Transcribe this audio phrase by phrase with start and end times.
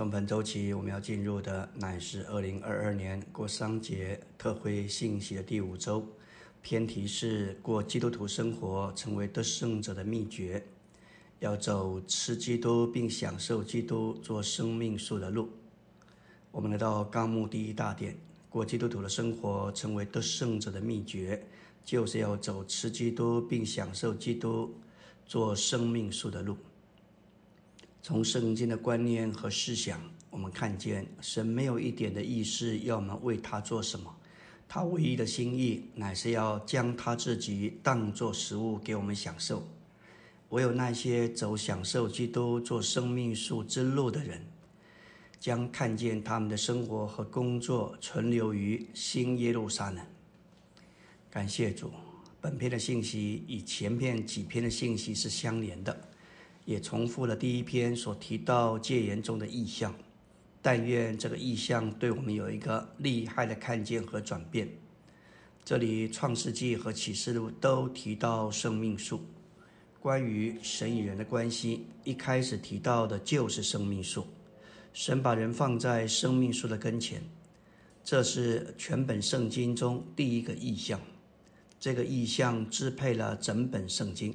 [0.00, 6.02] 从本周起，我们要进入的乃是二零二二年过商节特会信息的第五周，
[6.62, 10.64] 偏题是过基督徒生活成为得胜者的秘诀，
[11.40, 15.50] 要走吃基督并享受基督做生命树的路。
[16.50, 18.16] 我们来到纲目第一大点，
[18.48, 21.46] 过基督徒的生活成为得胜者的秘诀，
[21.84, 24.74] 就是要走吃基督并享受基督
[25.26, 26.56] 做生命树的路。
[28.02, 30.00] 从圣经的观念和思想，
[30.30, 34.14] 我们看见神没有一点的意思要我们为他做什么，
[34.66, 39.66] 他唯一的心意乃是要将他自己当作食物给我们享受。
[40.48, 44.44] 唯有那些走享受基督做生命树之路的人，
[45.38, 50.04] 将看见他们的生活和工作存留于新耶路撒冷。
[51.30, 51.92] 感谢主，
[52.40, 56.09] 本篇的信息与前篇几篇的信息是相连的。
[56.70, 59.92] 也重复了第一篇所提到戒严中的意象，
[60.62, 64.68] 但愿这个意象对我们有一个厉害的看见和转变。
[65.64, 69.20] 这里创世纪和启示录都提到生命树，
[69.98, 74.24] 关于神与人的关系，一开始提到的就是生命树。
[74.92, 77.20] 神把人放在生命树的跟前，
[78.04, 81.00] 这是全本圣经中第一个意象。
[81.80, 84.32] 这个意象支配了整本圣经。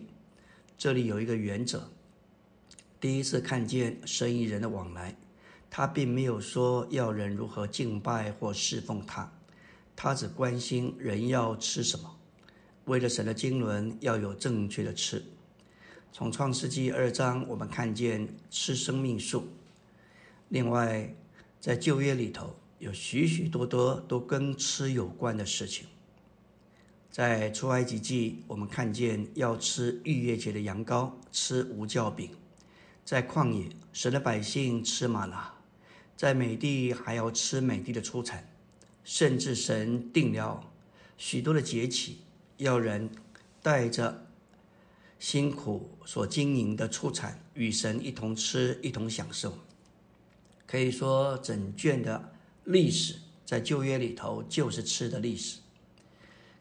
[0.78, 1.90] 这里有一个原则。
[3.06, 5.16] 第一次看见神与人的往来，
[5.70, 9.31] 他并没有说要人如何敬拜或侍奉他，
[9.95, 12.17] 他只关心人要吃什么。
[12.86, 15.23] 为了神的经纶要有正确的吃。
[16.12, 19.50] 从创世纪二章，我们看见吃生命树。
[20.50, 21.14] 另外，
[21.62, 25.86] 在旧约里头有许许多多都跟吃有关的事情。
[27.12, 32.31] 在出埃及记，我们看见要吃逾越节的羊羔，吃无酵饼。
[33.06, 35.53] 在旷野，神的百姓吃玛拿；
[36.17, 38.50] 在美地，还要吃美地的出产。
[39.03, 40.72] 甚至神定了
[41.16, 42.22] 许多的节期，
[42.58, 43.12] 要人
[43.62, 44.25] 带着
[45.19, 49.59] 辛苦所经营的出产，与神一同吃，一同享受。
[50.66, 55.59] 可以说，整卷的历史在旧约里头就是吃的历史。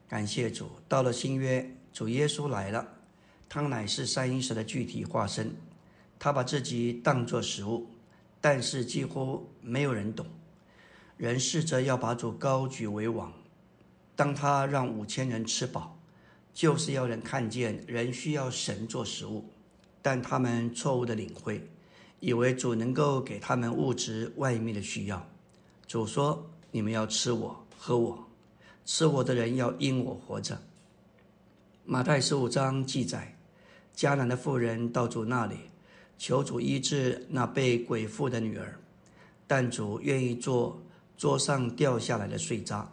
[0.07, 2.87] 感谢主，到了新约，主耶稣来了，
[3.49, 5.57] 他乃是三一神的具体化身。
[6.25, 7.87] 他把自己当作食物，
[8.41, 10.25] 但是几乎没有人懂。
[11.19, 13.31] 人试着要把主高举为王。
[14.17, 15.99] 当他让五千人吃饱，
[16.55, 19.45] 就是要人看见人需要神做食物，
[20.01, 21.63] 但他们错误的领会，
[22.21, 25.29] 以为主能够给他们物质外面的需要。
[25.87, 28.27] 主说：“你们要吃我，喝我，
[28.87, 30.59] 吃我的人要因我活着。”
[31.85, 33.37] 马太十五章记载，
[33.95, 35.57] 迦南的妇人到主那里。
[36.27, 38.81] 求主医治那被鬼附的女儿，
[39.47, 40.83] 但主愿意做
[41.19, 42.91] 桌上掉下来的碎渣。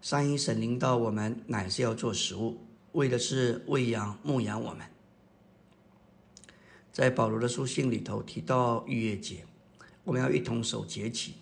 [0.00, 2.60] 三一神灵到我们，乃是要做食物，
[2.92, 4.86] 为的是喂养牧养我们。
[6.92, 9.44] 在保罗的书信里头提到逾越节，
[10.04, 11.34] 我们要一同守节期。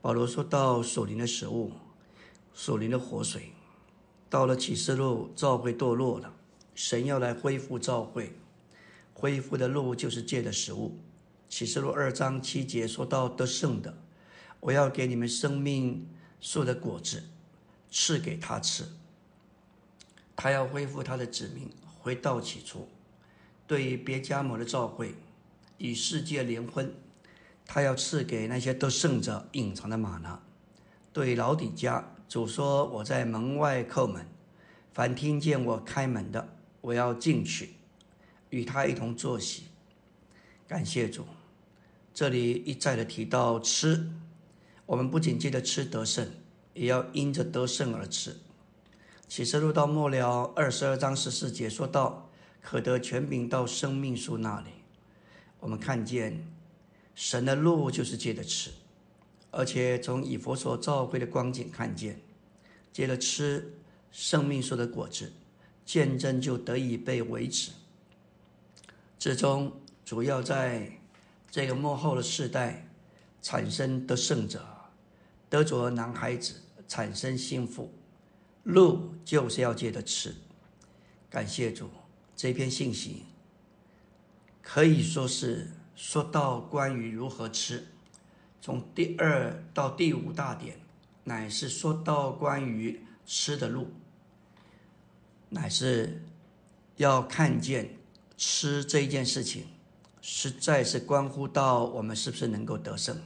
[0.00, 1.72] 保罗说到属灵的食物，
[2.54, 3.50] 属灵的活水。
[4.30, 6.32] 到了启示录，教会堕落了，
[6.76, 8.32] 神要来恢复教会。
[9.24, 10.98] 恢复的路就是借的食物。
[11.48, 13.96] 启示录二章七节说到得胜的，
[14.60, 16.06] 我要给你们生命
[16.42, 17.22] 树的果子，
[17.90, 18.84] 赐给他吃。
[20.36, 22.86] 他要恢复他的子民，回到起初。
[23.66, 25.14] 对于别加摩的召会，
[25.78, 26.92] 与世界联婚，
[27.64, 30.38] 他要赐给那些得胜者隐藏的玛拿。
[31.14, 34.26] 对老底家主说：“我在门外叩门，
[34.92, 36.46] 凡听见我开门的，
[36.82, 37.76] 我要进去。”
[38.54, 39.64] 与他一同坐席，
[40.68, 41.26] 感谢主。
[42.14, 44.08] 这里一再的提到吃，
[44.86, 46.30] 我们不仅记得吃得胜，
[46.72, 48.36] 也要因着得胜而吃。
[49.26, 52.30] 启示录到末了二十二章十四节说到，
[52.62, 54.68] 可得权柄到生命树那里。
[55.58, 56.46] 我们看见
[57.16, 58.70] 神的路就是借着吃，
[59.50, 62.20] 而且从以佛所召会的光景看见，
[62.92, 63.74] 借着吃
[64.12, 65.32] 生命树的果子，
[65.84, 67.72] 见证就得以被维持。
[69.24, 71.00] 之中主要在
[71.50, 72.86] 这个幕后的世代
[73.40, 74.62] 产生得胜者，
[75.48, 76.56] 得着男孩子
[76.86, 77.90] 产生幸福，
[78.64, 80.34] 路就是要借着吃。
[81.30, 81.88] 感谢主，
[82.36, 83.24] 这篇信息
[84.60, 87.86] 可以说是说到关于如何吃，
[88.60, 90.76] 从第二到第五大点，
[91.24, 93.88] 乃是说到关于吃的路，
[95.48, 96.22] 乃是
[96.96, 98.03] 要看见。
[98.36, 99.64] 吃这一件事情
[100.20, 103.20] 实在是关乎到我们是不是能够得胜。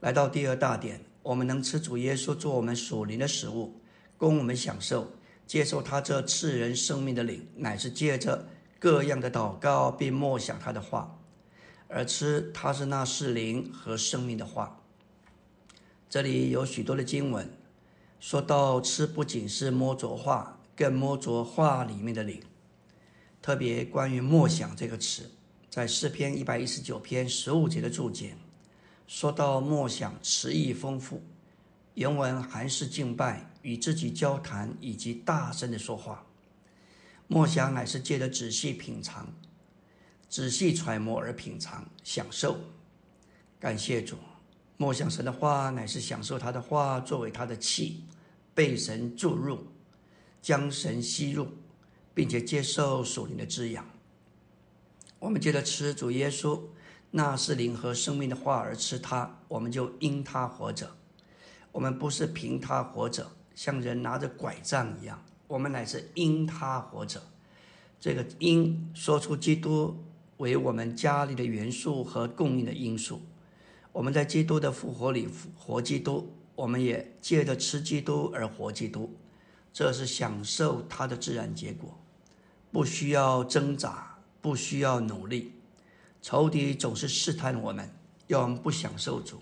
[0.00, 3.80] 来到第二大点，我们能吃主耶稣做我们属灵的食物，
[4.16, 5.12] 供我们享受，
[5.46, 8.48] 接受他这赐人生命的灵，乃是借着
[8.78, 11.18] 各样的祷告，并默想他的话，
[11.88, 14.80] 而吃他是那是灵和生命的话。
[16.08, 17.52] 这里有许多的经文
[18.18, 22.40] 说到吃，不仅是摸着话，更摸着话里面的灵。
[23.48, 25.22] 特别关于“默想”这个词，
[25.70, 28.36] 在诗篇一百一十九篇十五节的注解，
[29.06, 31.22] 说到默想词义丰富，
[31.94, 36.26] 原文还是敬拜、与自己交谈以及大声的说话。
[37.26, 39.26] 默想乃是借着仔细品尝、
[40.28, 42.60] 仔细揣摩而品尝、享受。
[43.58, 44.18] 感谢主，
[44.76, 48.04] 默想神的话乃是享受他的话作为他的气，
[48.54, 49.66] 被神注入，
[50.42, 51.48] 将神吸入。
[52.18, 53.86] 并且接受属灵的滋养。
[55.20, 56.60] 我们接着吃主耶稣，
[57.12, 60.96] 那是灵和生命的话而吃它，我们就因他活着。
[61.70, 67.22] 我们不是凭他活着，像人拿着拐杖一样，我们乃是因他活着。
[68.00, 69.96] 这个因说出基督
[70.38, 73.22] 为我们家里的元素和供应的因素。
[73.92, 79.14] 我们在基督的复活里活基督，我们也借着吃基督而活基督，
[79.72, 81.96] 这是享受他的自然结果。
[82.70, 85.54] 不需要挣扎，不需要努力，
[86.20, 87.90] 仇敌总是试探我们，
[88.26, 89.40] 要我们不享受主，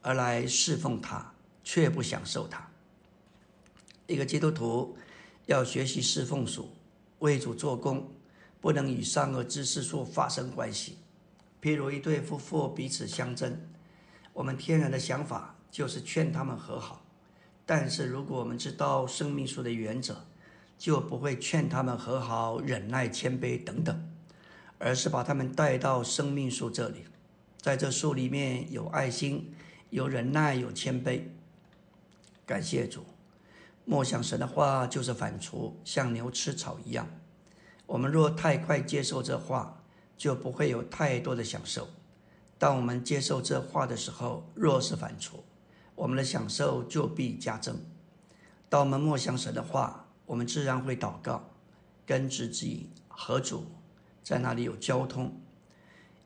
[0.00, 2.66] 而来侍奉他，却不享受他。
[4.06, 4.96] 一个基督徒
[5.46, 6.70] 要学习侍奉主，
[7.18, 8.10] 为主做工，
[8.60, 10.98] 不能与善恶之事所发生关系。
[11.60, 13.60] 譬如一对夫妇彼此相争，
[14.32, 17.04] 我们天然的想法就是劝他们和好，
[17.64, 20.26] 但是如果我们知道生命树的原则，
[20.78, 24.12] 就不会劝他们和好、忍耐、谦卑等等，
[24.78, 27.04] 而是把他们带到生命树这里，
[27.60, 29.54] 在这树里面有爱心、
[29.90, 31.22] 有忍耐、有谦卑。
[32.44, 33.04] 感谢主，
[33.84, 37.08] 莫想神的话就是反刍，像牛吃草一样。
[37.86, 39.82] 我们若太快接受这话，
[40.16, 41.84] 就不会有太多的享受；
[42.58, 45.34] 当我们接受这话的时候，若是反刍，
[45.94, 47.76] 我们的享受就必加增。
[48.68, 50.01] 当我们默想神的话，
[50.32, 51.44] 我们自然会祷告，
[52.06, 53.66] 跟自己合主
[54.24, 55.38] 在那里有交通。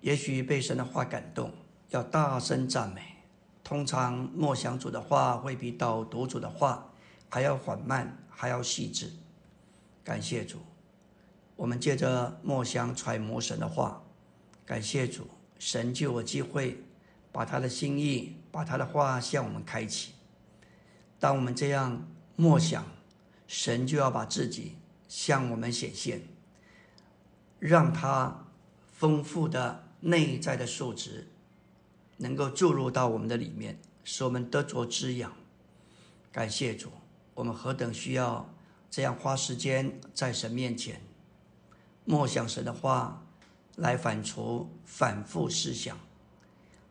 [0.00, 1.52] 也许被神的话感动，
[1.88, 3.02] 要大声赞美。
[3.64, 6.88] 通常默想主的话会比导读主的话
[7.28, 9.10] 还要缓慢，还要细致。
[10.04, 10.60] 感谢主，
[11.56, 14.04] 我们借着默想揣摩神的话，
[14.64, 15.26] 感谢主，
[15.58, 16.80] 神就有机会
[17.32, 20.12] 把他的心意，把他的话向我们开启。
[21.18, 22.06] 当我们这样
[22.36, 22.95] 默想。
[23.46, 24.76] 神就要把自己
[25.08, 26.22] 向我们显现，
[27.58, 28.46] 让他
[28.92, 31.28] 丰富的内在的素质
[32.16, 35.32] 能够注入到我们的里面，使我们得着滋养。
[36.32, 36.90] 感谢主，
[37.34, 38.52] 我们何等需要
[38.90, 41.00] 这样花时间在神面前
[42.04, 43.22] 默想神的话，
[43.76, 45.98] 来反刍、反复思想，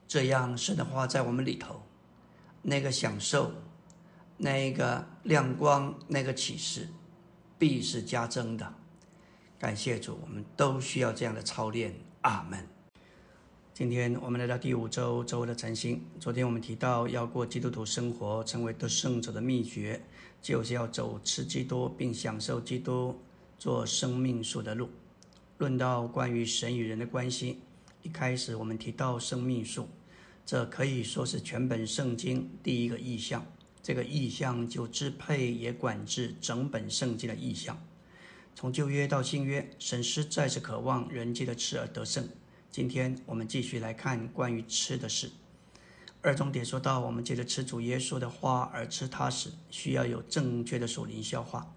[0.08, 1.84] 这样神的话在我们里头
[2.62, 3.51] 那个享受。
[4.38, 6.88] 那个亮光，那个启示，
[7.57, 8.75] 必是加增的。
[9.57, 11.95] 感谢主，我们都需要这样的操练。
[12.22, 12.68] 阿门。
[13.74, 16.00] 今天我们来到第五周周的晨星。
[16.19, 20.00] 昨天我们提到，要过基督徒生活，成为得胜者的秘诀，
[20.44, 23.20] 就是要走吃基督，并享受基督
[23.58, 24.91] 做生命树的路。
[25.58, 27.62] 论到关于神与人的关系，
[28.03, 29.88] 一开始我们提到生命树，
[30.46, 33.44] 这可以说是全本圣经第一个意象。
[33.86, 37.80] 这个意象就支配也管制整本圣经的意象。
[38.56, 42.27] 从旧约到新约，神实在是渴望人借的吃而得胜。
[42.72, 45.30] 今天我们继续来看关于吃的事。
[46.24, 51.72] 二重点说到，我们借着吃主耶稣的话而吃它时，需要有正确的属灵消化。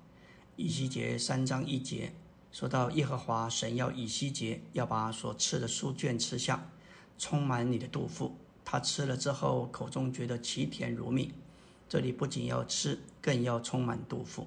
[0.57, 2.15] 以西结三章一节
[2.51, 6.71] 说到，耶和华神要以西结要把所吃的书卷吃下，
[7.19, 8.35] 充满你的肚腹。
[8.65, 11.35] 他吃了之后，口中觉得其甜如蜜。
[11.89, 14.47] 这里不仅要吃，更要充满肚腹，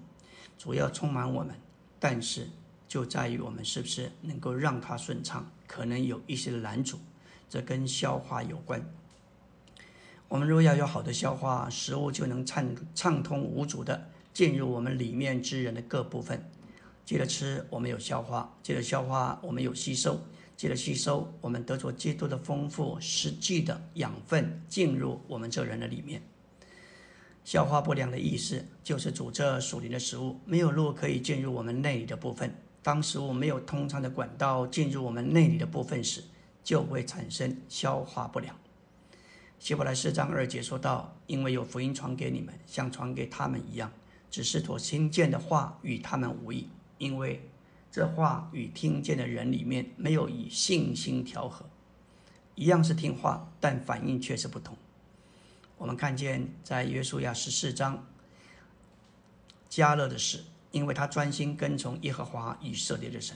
[0.57, 1.55] 主要充满我们。
[1.99, 2.47] 但是
[2.87, 6.99] 就在于我们是不是能够让它顺畅，可能有一些的拦阻，
[7.49, 8.83] 这跟消化有关。
[10.27, 16.49] 我们若要有好的消化，食物就能畅畅通无阻的进入我们里面之人的各部分。
[17.03, 20.13] 接着吃，我们有消化；接着消化，我们有吸收；
[20.55, 26.21] 接着吸收，我们得着基督的丰富实际的养分进入我们这人的里面。
[27.43, 36.23] 消化不良的意思，就是主这属灵的食物没有路可以进入我们内里的部分，当食物没有通畅的管道进入我们内里的部分时，
[36.63, 38.55] 就会产生消化不良。
[39.57, 43.91] 希伯来四章二节说到：“因为有福音传给你们，像传给他们一样，
[44.29, 46.67] 只是所听见的话与他们无异，
[46.99, 47.47] 因为
[47.91, 51.65] 这话与听见的人里面没有以信心调和。
[52.55, 54.77] 一样是听话，但反应却是不同。”
[55.81, 58.05] 我们看见在约书亚十四章
[59.67, 63.35] 加勒的事，因为他专心跟从耶和华以色列的神。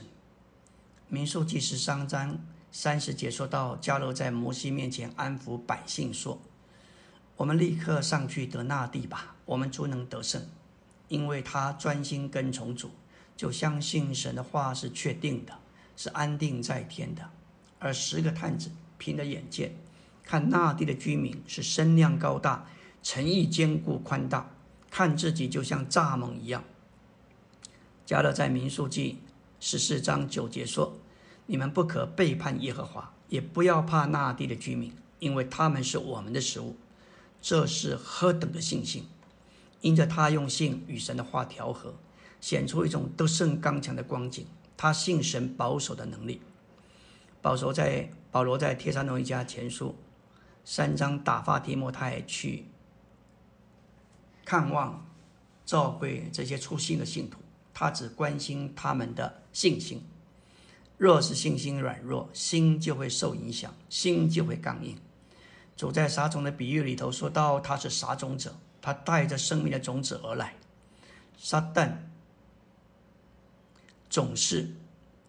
[1.08, 2.38] 民数记十三章
[2.70, 6.40] 三十节说到，加勒在摩西面前安抚百姓说
[7.34, 10.40] ：“我们立刻上去得那地吧，我们足能得胜，
[11.08, 12.92] 因为他专心跟从主，
[13.36, 15.52] 就相信神的话是确定的，
[15.96, 17.28] 是安定在天的。
[17.80, 19.74] 而十个探子凭着眼见。”
[20.26, 22.66] 看那地的居民是身量高大，
[23.02, 24.50] 诚意坚固宽大，
[24.90, 26.64] 看自己就像蚱蜢一样。
[28.04, 29.20] 加勒在民数记
[29.60, 30.98] 十四章九节说
[31.46, 36.76] ：“你们不可背叛耶和华，也不要怕那地的居民，因为他们是我们的食物。”
[37.40, 39.06] 这是何等的信心！
[39.80, 41.94] 因着他用信与神的话调和，
[42.40, 44.44] 显出一种得胜刚强的光景。
[44.76, 46.40] 他信神保守的能力。
[47.40, 49.94] 保罗在保罗在帖撒罗尼迦前书。
[50.68, 52.66] 三章打发提摩太去
[54.44, 55.06] 看望
[55.64, 57.38] 照会这些出信的信徒，
[57.72, 60.02] 他只关心他们的信心。
[60.98, 64.98] 若是信心软弱，心就会受影响，心就会刚硬。
[65.76, 70.56] 主在撒种的比喻里头说到，他是撒种者，他带着生命的种子而来。
[71.38, 71.92] 撒旦
[74.10, 74.74] 总是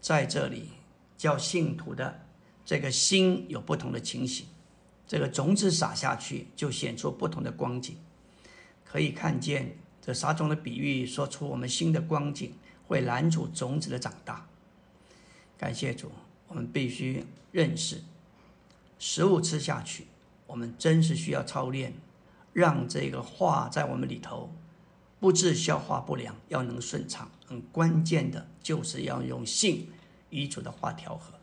[0.01, 0.69] 在这里
[1.15, 2.25] 叫信徒的
[2.65, 4.47] 这个心有不同的情形。
[5.07, 7.97] 这个种子撒下去，就显出不同的光景。
[8.83, 12.53] 可以看见这撒种的比喻，说出我们新的光景
[12.87, 14.47] 会拦阻种子的长大。
[15.57, 16.11] 感谢主，
[16.47, 18.01] 我们必须认识
[18.99, 20.07] 食物吃下去，
[20.45, 21.93] 我们真是需要操练，
[22.53, 24.53] 让这个话在我们里头
[25.19, 27.31] 不致消化不良，要能顺畅。
[27.45, 29.89] 很关键的就是要用性
[30.29, 31.33] 与主的话调和。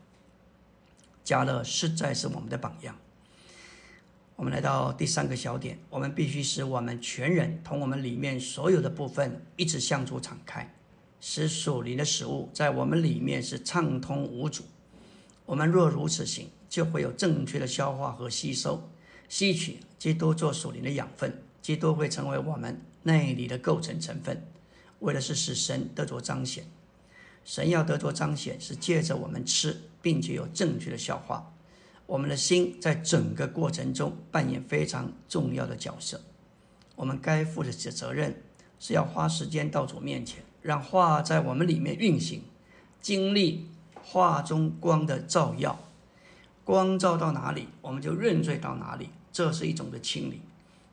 [1.23, 2.95] 加勒实在是我们的榜样。
[4.35, 10.75] 我们来到第三个小点，我们必须使我们全人同我们里面所有的部分一直向主敞开，
[11.21, 14.63] 使属灵的食物在我们里面是畅通无阻。
[15.45, 18.89] 我们若如此行，就会有正确的消化和吸收，
[19.29, 24.45] 吸取基督做属灵的养分，基督会成为我们内里的构成成分，
[24.99, 26.65] 为的是使神得着彰显。
[27.45, 31.54] 神要得着彰显，是借着我们吃，并且有正确的消化。
[32.07, 36.21] 我们的心在整个过程中扮演非常重要的角色。
[36.95, 38.43] 我们该负的责责任
[38.79, 42.43] 是要花时间到主面前，让话在我们里面运行，
[43.01, 43.69] 经历
[44.01, 45.79] 话中光的照耀。
[46.63, 49.09] 光照到哪里，我们就认罪到哪里。
[49.31, 50.41] 这是一种的清理，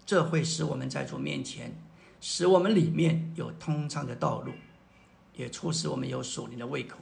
[0.04, 1.72] 这会使我们在主面前，
[2.20, 4.52] 使我们里面有通畅的道路，
[5.36, 6.98] 也促使我们有属灵的胃口。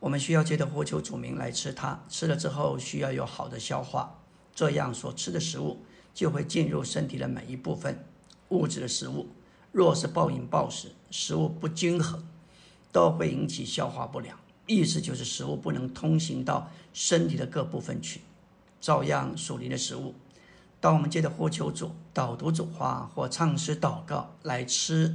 [0.00, 4.20] 我们需要借着活球主名来吃它，吃了之后需要有好的消化，
[4.54, 8.04] 这样所吃的食物就会进入身体的每一部分。
[8.50, 9.28] 物质的食物
[9.72, 12.24] 若是暴饮暴食，食物不均衡，
[12.92, 14.38] 都会引起消化不良。
[14.66, 18.20] 意思就是食物不能通行到身体的各部分去。
[18.80, 20.14] 照样属灵的食物，
[20.78, 25.12] 当我们借着活球主导读主话或唱诗祷告来吃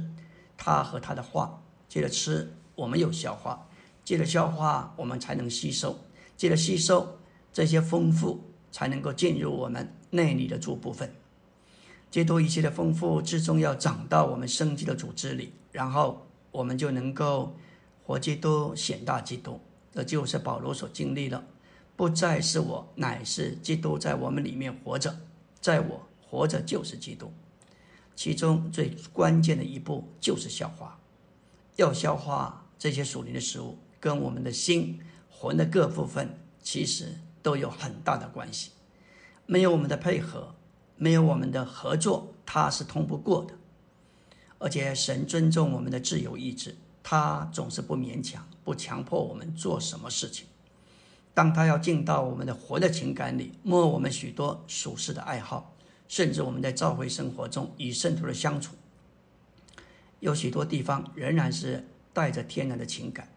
[0.58, 3.66] 它和他的话，接着吃，我们有消化。
[4.04, 5.96] 借着消化，我们才能吸收；
[6.36, 7.18] 借着吸收，
[7.52, 11.14] 这些丰富才能够进入我们内里的主部分。
[12.10, 17.56] 基督一切的丰富，最终要长到我们生机的组织里，然后我们就能够
[18.04, 19.58] 活基督、显大基督。
[19.92, 21.44] 这就是保罗所经历的，
[21.96, 25.16] 不再是我，乃是基督在我们里面活着，
[25.60, 27.32] 在我活着就是基督。
[28.16, 30.98] 其中最关键的一步就是消化，
[31.76, 33.78] 要消化这些属灵的食物。
[34.04, 38.72] 跟我们的心魂的各部分其实都有很大的关系，
[39.46, 40.54] 没有我们的配合，
[40.98, 43.54] 没有我们的合作，它是通不过的。
[44.58, 50.48] 而且神尊重我们的自由意志，他总是不勉强、不强迫我们做什么事情。
[51.32, 55.74] 当他要进到我们的活的情感里，摸我们许多属世的爱好，
[56.08, 58.74] 甚至我们在教会生活中与圣徒的相处，
[60.20, 63.28] 有许多地方仍然是带着天然的情感。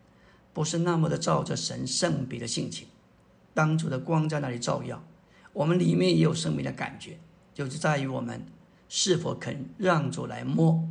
[0.58, 2.88] 不是那么的照着神圣彼的性情，
[3.54, 5.04] 当主的光在那里照耀，
[5.54, 7.20] 我们里面也有生命的感觉，
[7.54, 8.44] 就是在于我们
[8.90, 10.84] 是否肯让主来摸。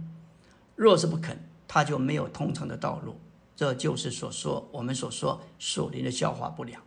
[0.76, 3.16] 若是不肯，他就没有通畅的道路。
[3.56, 6.80] 这就是所说我们所说属灵的消化不良。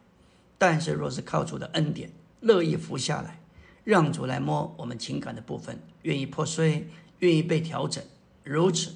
[0.57, 2.09] 但是若是靠主的恩典，
[2.39, 3.41] 乐意服下来，
[3.83, 8.01] 让主来摸我们情感的部分，愿意破碎，愿意被调整，
[8.45, 8.93] 如此，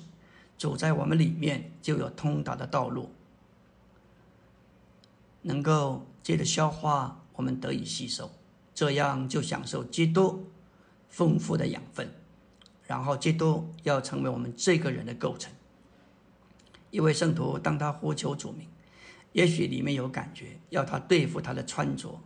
[0.58, 3.12] 主在我们里面就有通达的道路，
[5.44, 8.32] 能够借着消化，我们得以吸收，
[8.74, 10.52] 这样就享受基督
[11.08, 12.12] 丰富的养分。
[12.86, 15.52] 然后，基督要成为我们这个人的构成。
[16.92, 18.68] 一位圣徒，当他呼求主名，
[19.32, 22.20] 也许里面有感觉，要他对付他的穿着。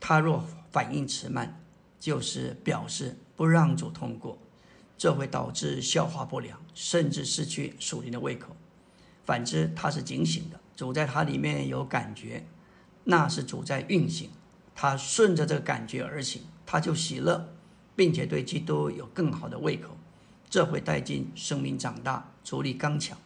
[0.00, 1.60] 他若反应迟慢，
[1.98, 4.36] 就是表示不让主通过，
[4.98, 8.54] 这会导致消化不良，甚至失去属灵的胃口。
[9.24, 12.46] 反之，他是警醒的，主在它里面有感觉，
[13.02, 14.30] 那是主在运行，
[14.76, 17.52] 他顺着这个感觉而行，他就喜乐。
[17.96, 19.96] 并且对基督有更好的胃口，
[20.48, 23.18] 这会带进生命长大，主力刚强。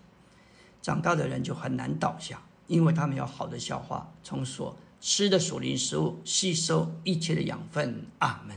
[0.80, 8.06] 长大的人就很难倒下，因为他们有好的消化，从所吃的属灵食物吸收一切的养分。
[8.20, 8.56] 阿门。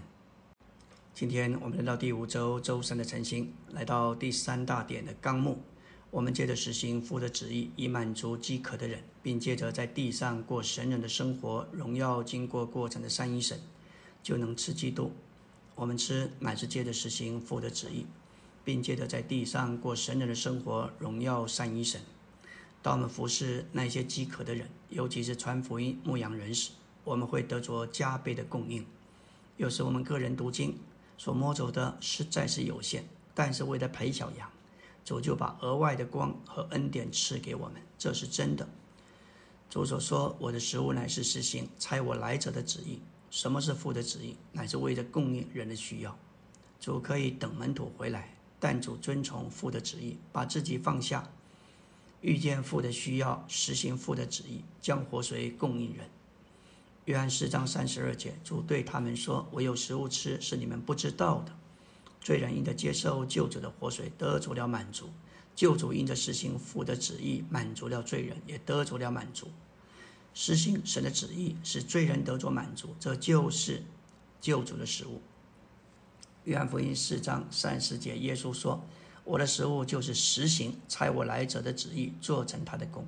[1.14, 5.62] 今天我们来到第五周周三的晨星，来到第三大点的纲目。
[6.16, 13.60] 我们借着实行父的旨意，以满足饥渴的人，并借着在地上过神人的生活，荣耀经过过程的三一神，
[14.24, 15.12] 就能吃基督。
[15.76, 18.06] 我们吃乃是借着实行父的旨意，
[18.64, 22.00] 并借着在地上过神人的生活，荣耀三一神。
[22.82, 26.72] 当我们服侍那些饥渴的人，尤其是传福音、牧羊人时，
[27.04, 28.86] 我们会得着加倍的供应。
[29.58, 30.78] 有时我们个人读经
[31.18, 33.04] 所摸走的实在是有限，
[33.34, 34.50] 但是为了陪小羊，
[35.06, 38.68] 主就把额外的光和恩典赐给我们，这是真的。
[39.70, 44.36] 主所说：“我的食物乃是实行差我来者的旨意。”什么是父的旨意？
[44.52, 46.18] 乃是为了供应人的需要。
[46.80, 51.30] 主可以等门徒回来，但主遵从父的旨意，把自己放下，
[52.22, 56.10] 遇见父的需要，实行父的旨意，将活水供应人。
[57.06, 61.56] 约翰四章三十二节，主对他们说：“我有食物吃，是你们不知道的。”
[62.26, 65.06] 罪人因着接受救主的活水，得着了满足；
[65.56, 69.48] 救主因着实行父的旨意，满足了罪人，也得着了满足。
[70.34, 73.84] 实行神的旨意，使罪人得着满足，这就是
[74.42, 75.22] 救主的食物。
[76.46, 78.84] 约翰福音四章三十节，耶稣说
[79.24, 83.08] ：“我的食物就是实行差我来者的旨意，做成他的功。”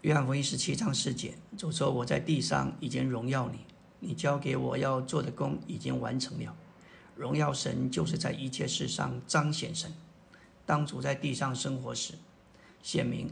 [0.00, 3.58] 约翰福音十七章四节，主说：“我在地上已经荣耀你，
[4.00, 6.56] 你交给我要做的功已经完成了。
[7.16, 9.92] 荣耀神就是在一切事上彰显神。
[10.64, 12.14] 当主在地上生活时，
[12.82, 13.30] 显明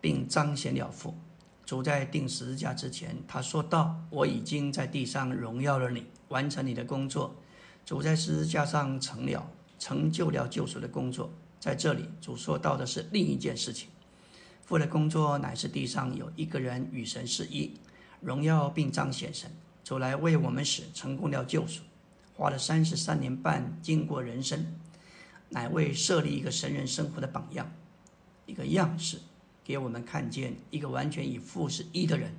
[0.00, 1.14] 并彰显了父。”
[1.64, 7.34] 主在定十字架之前，他说道：“我已经在地上荣耀了你，完成你的工作。”
[7.86, 11.30] 主在十字架上成了，成就了救赎的工作。
[11.58, 13.88] 在这里，主说到的是另一件事情：
[14.62, 17.72] 父的工作乃是地上有一个人与神是一，
[18.20, 19.50] 荣耀并彰显神。
[19.82, 21.82] 主来为我们使成功了救赎，
[22.36, 24.74] 花了三十三年半，经过人生，
[25.50, 27.72] 乃为设立一个神人生活的榜样，
[28.46, 29.20] 一个样式。
[29.64, 32.34] 给我们看见一个完全以父是一的人，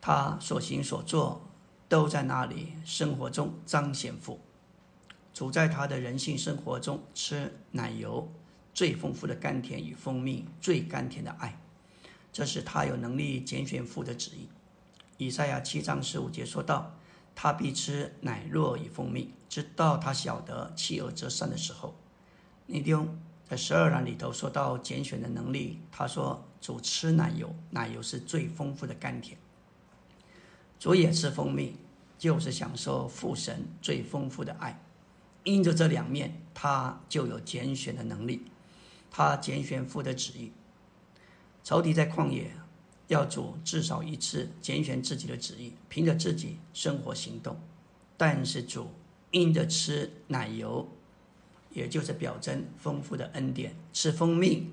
[0.00, 1.48] 他所行所做
[1.88, 4.40] 都在那里生活中彰显父。
[5.34, 8.32] 主在他的人性生活中吃奶油，
[8.72, 11.58] 最丰富的甘甜与蜂蜜，最甘甜的爱，
[12.32, 14.48] 这是他有能力拣选父的旨意。
[15.18, 16.94] 以赛亚七章十五节说道
[17.36, 21.94] ：“他必吃奶酪与蜂蜜，直到他晓得弃恶则善的时候。”
[22.66, 23.06] 你丢。
[23.48, 29.38] 在十二章里头说到拣选的能力，他说主吃奶油，奶油是最丰富的甘甜；
[30.80, 31.76] 主也吃蜂蜜，
[32.18, 34.82] 就是享受父神最丰富的爱。
[35.44, 38.50] 因着这两面，他就有拣选的能力。
[39.12, 40.50] 他拣选父的旨意。
[41.62, 42.50] 仇敌在旷野
[43.08, 47.58] 要主至少一次拣选自己的旨意，凭着自己生活行动，
[48.16, 48.88] 但是主
[49.30, 50.88] 因着吃奶油。
[51.72, 54.70] 也就是表征丰富的恩典，吃蜂蜜，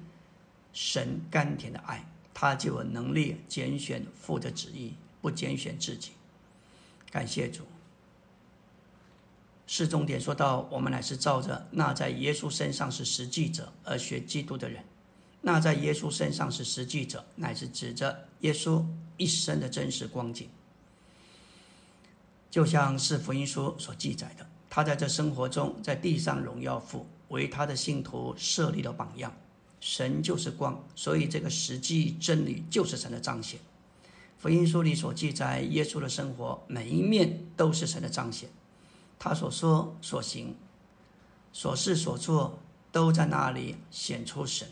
[0.71, 6.11] 神甘甜的爱，他就有能力拣选父的旨意，不拣选自己。
[7.11, 7.63] 感谢主。
[9.67, 14.85] 四重点说到，我们乃是照着那在耶稣身上是实际者而学基督的人。
[15.45, 18.81] 那在耶稣身上是实际者，乃是指着耶稣
[19.17, 20.47] 一生的真实光景，
[22.49, 24.47] 就像是福音书所记载的。
[24.69, 29.31] 他在这生活中，在地上荣耀父，为他的信徒设立了榜样。
[29.81, 33.59] 神就是光，所以这个实际真理就是神的彰显。
[34.37, 38.49] 福音书里所记载耶稣的生活，每一面都是神的彰显。
[39.19, 40.55] 他所说、所行、
[41.51, 42.59] 所事、所做，
[42.93, 44.69] 都在那里显出神。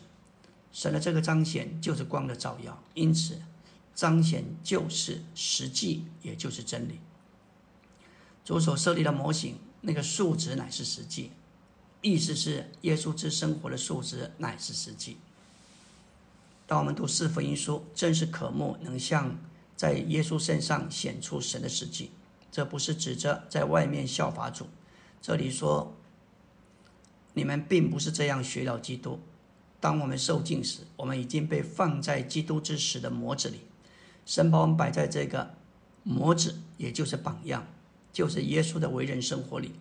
[0.72, 3.42] 神的这个彰显就是光的照耀，因此
[3.94, 7.00] 彰显就是实际，也就是真理。
[8.44, 11.32] 主所设立的模型，那个数值乃是实际，
[12.02, 15.18] 意思是耶稣之生活的数值乃是实际。
[16.66, 19.38] 当我们读四福音书，正是渴慕能像
[19.76, 22.12] 在耶稣身上显出神的实际。
[22.50, 24.68] 这不是指着在外面效法主，
[25.22, 25.96] 这里说
[27.34, 29.20] 你们并不是这样学了基督。
[29.82, 33.60] 当我们受敬时，我们已经被放在基督之时的模子里，
[34.26, 35.56] 神把我们摆在这个
[36.04, 37.67] 模子，也就是榜样，
[38.13, 39.74] 就是耶稣的为人生活里。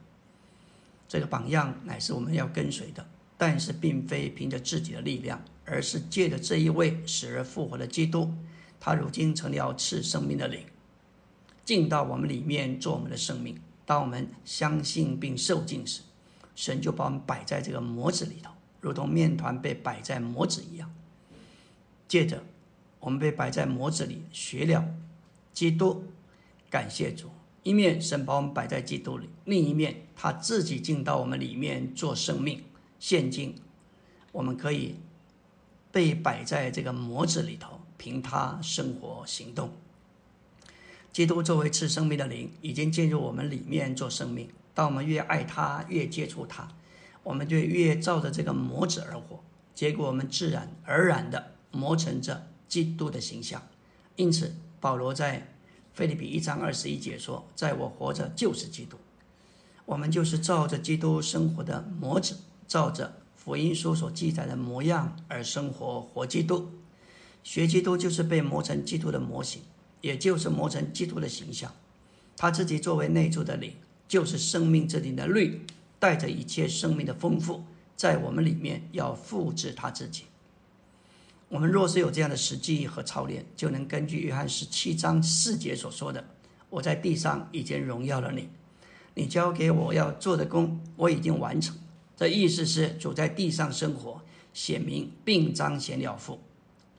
[1.07, 3.07] 这个榜样乃是我们要跟随的，
[3.39, 5.41] 但是并非凭着自己的力量。
[5.67, 8.35] 而是借着这一位死而复活的基督，
[8.81, 10.67] 他如今成了赐生命的灵，
[11.65, 13.57] 进到我们里面做我们的生命。
[13.87, 16.01] 当我们相信并受敬时，
[16.57, 20.93] 神就把我们摆在这个模子里头，如同面团被摆在模子一样。
[22.09, 22.43] 接着，
[22.99, 24.85] 我们被摆在模子里，学了
[25.53, 26.05] 基督，
[26.69, 27.31] 感谢主。
[27.63, 32.65] 一面神把我们摆在基督里，另一面他自己进到我们里面做生命。
[32.99, 33.55] 现今，
[34.33, 34.97] 我们可以。
[35.93, 39.73] 被摆在这个模子里头，凭他生活行动。
[41.13, 44.49] 基督作为赐生命的灵，已经进入我们里面做生命。
[44.73, 46.69] 当我们越爱他，越接触他，
[47.23, 49.43] 我们就越照着这个模子而活。
[49.75, 53.63] 结果我们自然而然的磨成着基督的形象。
[54.17, 55.49] 因此，保罗在
[55.95, 58.97] 腓立比一章二十一节说：“在我活着就是基督。”
[59.87, 63.15] 我们就是照着基督生活的模子，照着。
[63.43, 66.69] 福音书所记载的模样而生活，活基督，
[67.43, 69.63] 学基督就是被磨成基督的模型，
[70.03, 71.73] 也就是磨成基督的形象。
[72.37, 73.73] 他自己作为内住的灵，
[74.07, 75.65] 就是生命之灵的律，
[76.01, 77.63] 带着一切生命的丰富，
[77.95, 80.25] 在我们里面要复制他自己。
[81.49, 86.25] 我们若是有这样的实际和操练，就能根据约翰十七章四节所说的
[86.71, 88.49] ：“我在地上已经荣耀了你，
[89.15, 91.77] 你交给我要做的工，我已经完成。”
[92.17, 96.41] 这意思是主在地上生活，显明并彰显了父，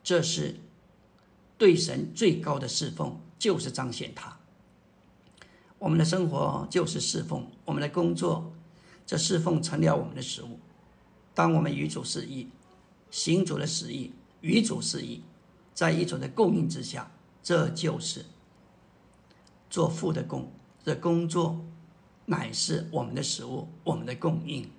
[0.03, 0.59] 这是
[1.57, 4.37] 对神最高的侍奉，就是彰显他。
[5.79, 8.51] 我们的生活就是侍奉，我们的工作，
[9.05, 10.59] 这侍奉成了我们的食物。
[11.33, 12.47] 当我们与主是一，
[13.09, 14.11] 行主的旨意，
[14.41, 15.21] 与主是一，
[15.73, 17.09] 在一主的供应之下，
[17.41, 18.25] 这就是
[19.69, 20.51] 做父的工。
[20.83, 21.63] 这工作
[22.25, 24.69] 乃是我们的食物，我们的供应。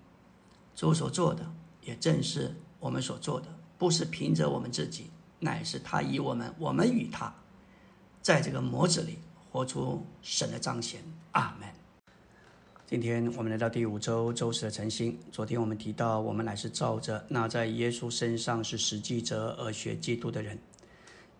[0.74, 1.44] 主所做的，
[1.82, 3.46] 也正是我们所做的，
[3.78, 7.32] 不是凭着我们自己，乃是他以我们，我们与他，
[8.22, 9.18] 在这个模子里
[9.50, 11.02] 活出神的彰显。
[11.32, 11.68] 阿门。
[12.92, 15.18] 今天我们来到第五周周四的晨星。
[15.30, 20.58] 昨天我们提到，我们乃是照着那在耶稣身上是实际者而学基督的人。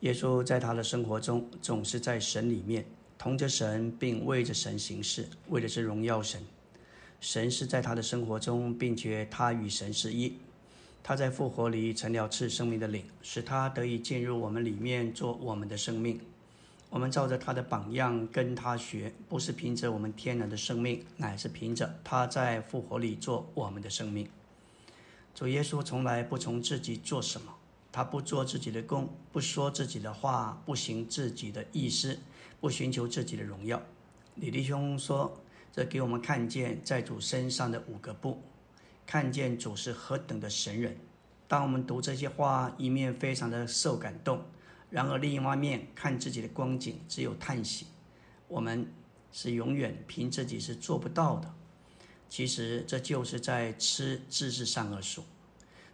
[0.00, 2.86] 耶稣在他的生活中，总是在神里面，
[3.18, 6.40] 同着神，并为着神行事，为的是荣耀神。
[7.20, 10.32] 神是在他的生活中，并且他与神是一。
[11.02, 16.18] 他在复活里成了赐生命的灵，使他得以进入我们里面做我们的生命。
[16.92, 24.28] 我们照着他的榜样跟他学，不是凭着我们天然的生命，乃是凭着他在复活里做我们的生命。
[25.34, 27.54] 主耶稣从来不从自己做什么，
[27.90, 32.18] 他不做自己的功，不说自己的话，不行自己的意思，
[32.60, 33.80] 不寻求自己的荣耀。
[34.34, 35.38] 李弟兄说。
[35.74, 38.42] 这给我们看见在主身上的五个不，
[39.06, 40.98] 看见主是何等的神人。
[41.48, 44.42] 当我们读这些话，一面非常的受感动，
[44.92, 47.86] 然而另一方面看自己的光景，只有叹息。
[48.46, 48.92] 我们
[49.32, 51.54] 是永远凭自己是做不到的。
[52.28, 55.24] 其实这就是在吃知识上而数。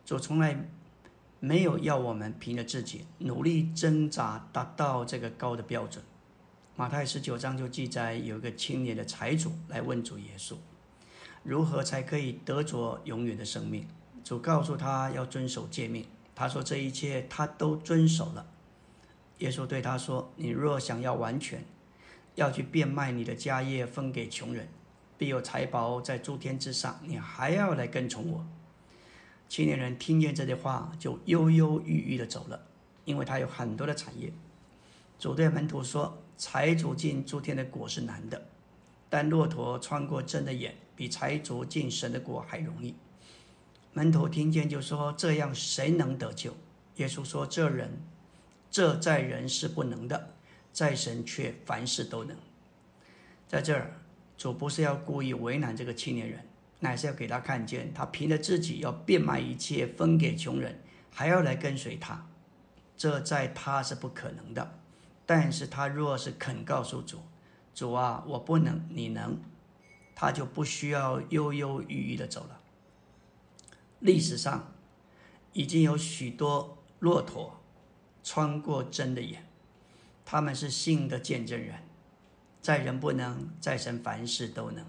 [0.04, 0.68] 主从来
[1.38, 6.04] 没有要我们凭着自己努力挣扎达到这个高的标准。
[6.74, 10.56] 马太十九章就记载，有一个青年的财主来问主耶稣，
[11.44, 13.86] 如何才可以得着永远的生命？
[14.24, 16.04] 主告诉他要遵守诫命。
[16.34, 18.44] 他说这一切他都遵守了。
[19.38, 21.64] 耶稣对他说：“你若想要完全，
[22.34, 24.68] 要去变卖你的家业分给穷人，
[25.16, 26.98] 必有财宝在诸天之上。
[27.04, 28.46] 你还要来跟从我。”
[29.48, 32.60] 青年人听见这句话，就忧忧郁郁的走了，
[33.04, 34.32] 因为他有很多的产业。
[35.18, 36.22] 主对门徒说。
[36.40, 38.46] 财主进诸天的果是难的，
[39.10, 42.94] 但骆驼穿过针的眼，比财主进神的果还容易。
[43.92, 46.56] 门徒听见就说：“这样谁能得救？”
[46.94, 48.00] 耶稣说：“这人，
[48.70, 50.34] 这在人是不能的，
[50.72, 52.36] 在神却凡事都能。”
[53.48, 54.00] 在这儿，
[54.36, 56.46] 主不是要故意为难这个青年人，
[56.80, 62.26] 乃是要给他看见，他凭着自己要变卖一切分给穷人，还要来跟随他，
[62.96, 64.78] 这在他是不可能的。
[65.24, 67.18] 但是他若是肯告诉主，
[67.74, 69.40] 主啊，我不能，你能，
[70.14, 72.60] 他就不需要犹犹豫豫的走了。
[74.00, 74.72] 历史上
[75.52, 77.57] 已经有许多骆驼
[78.30, 79.42] 穿过针的眼，
[80.26, 81.76] 他们是信的见证人，
[82.60, 84.84] 在人不能，在神凡事都能。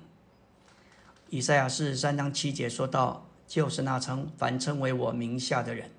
[1.29, 5.89] 以赛亚四十三章七节说到，就是那称凡称为我名下的人。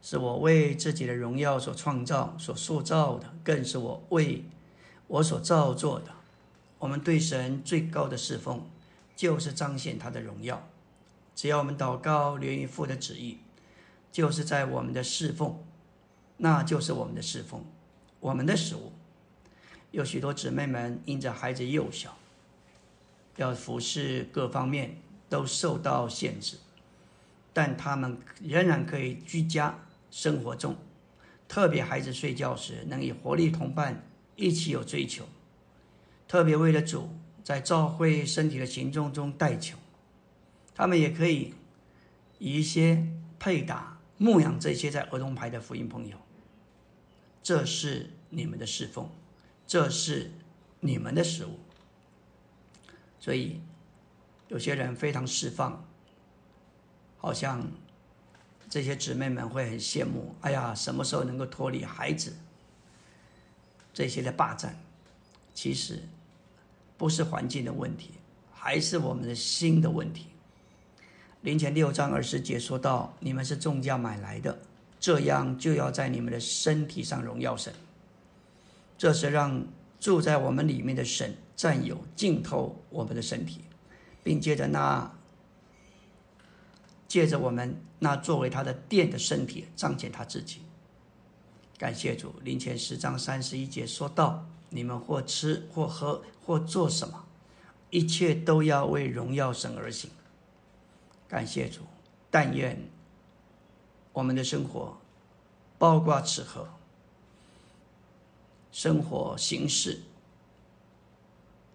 [0.00, 4.46] 是我为自己的荣耀所创造、所塑造的，更是我为
[5.06, 6.06] 我所造作的。
[6.78, 8.66] 我们对神最高的侍奉，
[9.14, 10.66] 就是彰显他的荣耀。
[11.34, 13.40] 只要我们祷告，连于父的旨意，
[14.10, 15.62] 就是在我们的侍奉，
[16.42, 17.62] 那就是我们的侍奉，
[18.18, 18.92] 我们的食物。
[19.90, 22.16] 有许多姊妹们因着孩子幼小，
[23.36, 24.96] 要服侍各方面
[25.28, 26.56] 都受到限制，
[27.52, 29.78] 但他们仍然可以居家。
[30.10, 30.76] 生活中，
[31.46, 35.22] 特别孩子睡觉时，能与活力同伴一起有追求；
[36.26, 37.08] 特别为了主，
[37.44, 39.78] 在照会身体的行动中带球，
[40.74, 41.54] 他们也可以
[42.40, 43.06] 以一些
[43.38, 46.16] 配打牧养这些在儿童牌的福音朋友。
[47.42, 49.10] 这是你们的侍奉，
[49.66, 50.30] 这是
[50.80, 51.58] 你们的食物。
[53.18, 53.60] 所以，
[54.48, 55.84] 有些人非常释放，
[57.18, 57.70] 好像。
[58.72, 62.36] 这些姊妹们会很羡慕，哎呀，什么时候能够脱离孩子
[63.92, 64.80] 这些的霸占？
[65.52, 66.00] 其实
[66.96, 68.12] 不是环境的问题，
[68.52, 70.26] 还是我们的心的问题。
[71.40, 74.56] 林前六章二十节说到：“你们是重价买来的，
[75.00, 77.74] 这样就要在你们的身体上荣耀神。”
[78.96, 79.66] 这是让
[79.98, 83.64] 住在我们里面的神占有、浸透我们的身体，
[84.22, 85.10] 并借着那。
[87.08, 90.60] 借着我们那作为他的殿的身体，彰显他自己。
[91.76, 97.26] 感谢主，林前十章三十一节说到：你们或吃或喝或做什么，
[97.90, 100.08] 一切都要为荣耀神而行。
[101.26, 101.80] 感谢主，
[102.30, 102.80] 但愿
[104.12, 104.98] 我们的生活，
[105.78, 106.68] 包括吃喝、
[108.72, 110.00] 生活形式，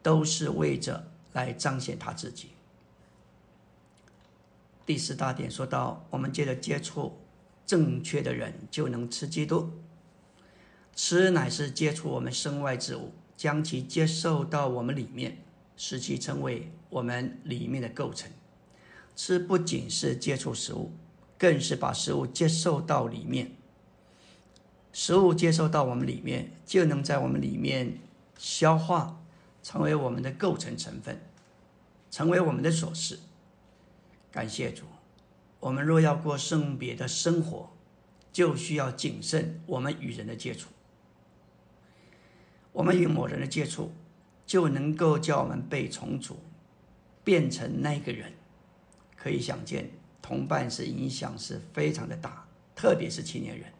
[0.03, 2.49] 都是为着来彰显他自己。
[4.85, 7.17] 第四大点说到，我们接着接触
[7.65, 9.71] 正确的人，就能吃基督。
[10.95, 15.43] 吃乃是接触我们身外之物，将其接受到我们里面，
[15.75, 18.31] 使其成为我们里面的构成。
[19.15, 20.91] 吃不仅是接触食物，
[21.37, 23.51] 更是把食物接受到里面。
[24.93, 27.99] 食物接受到我们里面，就能在我们里面
[28.37, 29.21] 消化，
[29.61, 31.21] 成为我们的构成成分，
[32.09, 33.19] 成为我们的所事。
[34.31, 34.85] 感谢主，
[35.59, 37.71] 我们若要过圣别的生活，
[38.31, 40.69] 就需要谨慎我们与人的接触。
[42.71, 43.91] 我们与某人的接触，
[44.45, 46.39] 就能够叫我们被重组，
[47.23, 48.31] 变成那个人。
[49.17, 49.89] 可以想见，
[50.25, 53.71] 同伴是影响是非常的大，特别是青年人。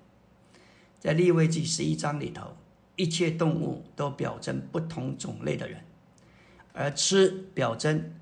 [0.99, 2.55] 在立位记十一章里头，
[2.95, 5.83] 一切动物都表征不同种类的人，
[6.71, 8.13] 而吃表征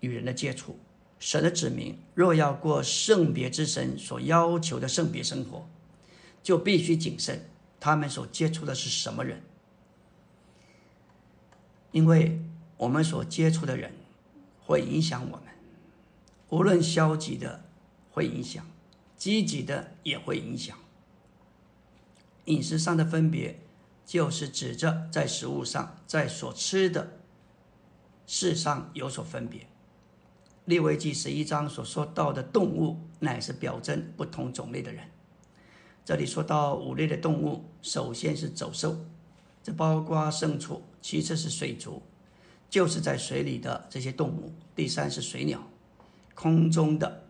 [0.00, 0.78] 与人的接触。
[1.18, 5.66] 神的指明若要过圣别之神所要求的圣别生活，
[6.42, 9.42] 就必须谨慎他们所接触的是什么人，
[11.92, 12.42] 因为
[12.76, 13.90] 我们所接触的人
[14.66, 15.46] 会影响我们，
[16.50, 17.64] 无论消极的
[18.10, 18.66] 会影响，
[19.16, 20.76] 积极的也会影响。
[22.46, 23.60] 饮食上的分别，
[24.04, 27.18] 就是指着在食物上，在所吃的
[28.26, 29.66] 事上有所分别。
[30.64, 35.08] 利未记十一章所说到的动物，乃是表征不同种类的人。
[36.04, 38.96] 这里说到五类的动物，首先是走兽，
[39.62, 42.02] 这包括牲畜；其次是水族，
[42.68, 45.62] 就是在水里的这些动物；第三是水鸟，
[46.34, 47.24] 空中的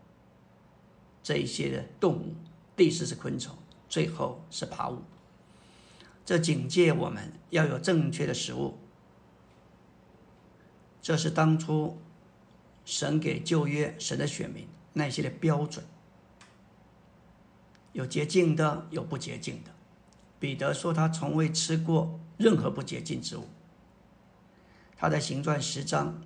[1.22, 2.35] 这一些的动物；
[2.76, 3.54] 第四是昆虫；
[3.88, 5.02] 最后是爬物。
[6.24, 8.78] 这警戒我们要有正确的食物。
[11.00, 11.98] 这是当初。
[12.83, 15.85] 神给旧约神的选民那些的标准，
[17.92, 19.70] 有洁净的，有不洁净的。
[20.40, 23.46] 彼得说他从未吃过任何不洁净之物。
[24.96, 26.20] 他在行传十章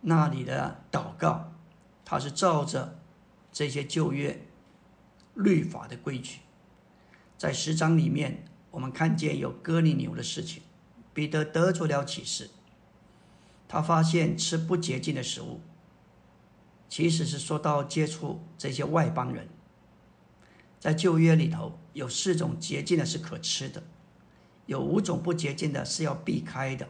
[0.00, 1.52] 那里的祷告，
[2.02, 2.98] 他是照着
[3.56, 4.38] 这些旧约
[5.32, 6.40] 律法的规矩。
[7.38, 10.62] 在十章里面，我们看见有割礼牛的事情，
[11.14, 12.50] 彼得得出了启示。
[13.66, 15.62] 他发现吃不洁净的食物，
[16.90, 19.48] 其实是说到接触这些外邦人，
[20.78, 23.82] 在旧约里头有四种洁净的是可吃的，
[24.66, 26.86] 有五种不洁净的是要避开的。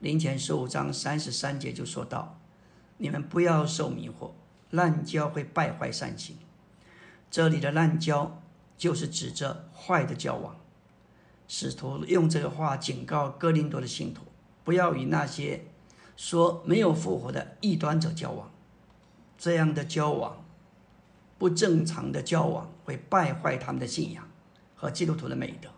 [0.00, 2.38] 林前十五章三十三节就说到
[2.98, 4.32] ：“你们不要受迷惑，
[4.70, 6.36] 滥交会败坏善行。”
[7.30, 8.40] 这里的滥交
[8.78, 10.56] 就是指着坏的交往。
[11.48, 14.22] 使徒用这个话警告哥林多的信徒，
[14.64, 15.64] 不要与那些
[16.16, 18.50] 说没有复活的异端者交往。
[19.38, 20.44] 这样的交往，
[21.38, 24.28] 不正常的交往，会败坏他们的信仰
[24.74, 25.68] 和基督徒的美德。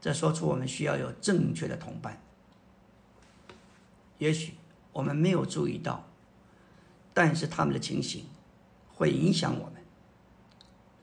[0.00, 2.22] 这说出我们需要有正确的同伴。
[4.18, 4.54] 也许
[4.92, 6.07] 我们没有注意到，
[7.18, 8.26] 但是他们的情形
[8.94, 9.82] 会影响我们。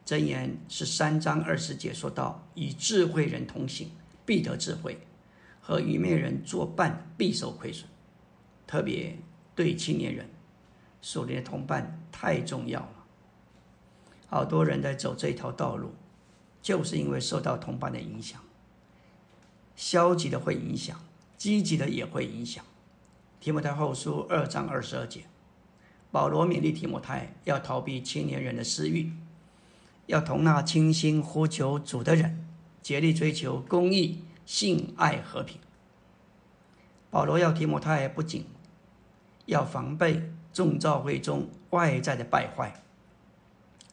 [0.06, 3.92] 箴言是三章二十节说到：“与智慧人同行，
[4.26, 4.94] 必得智慧；
[5.60, 7.90] 和愚昧人作伴，必受亏损。”
[8.66, 9.18] 特别
[9.54, 10.30] 对青年人，
[11.02, 13.06] 属灵的同伴太重要了。
[14.28, 15.94] 好多人在走这条道路，
[16.62, 18.40] 就是因为受到同伴的影响。
[19.76, 20.98] 消极的会影响，
[21.38, 22.64] 积极的也会影响。
[23.42, 25.26] 提摩太后书二章二十二节，
[26.16, 29.12] 保罗勉励提摩太要逃避青年人的私欲。
[30.06, 32.48] 要同那清心呼求主的人，
[32.82, 35.60] 竭力追求公义、性爱、和平。
[37.10, 38.46] 保罗要提摩太不仅
[39.46, 42.82] 要防备众教会中外在的败坏，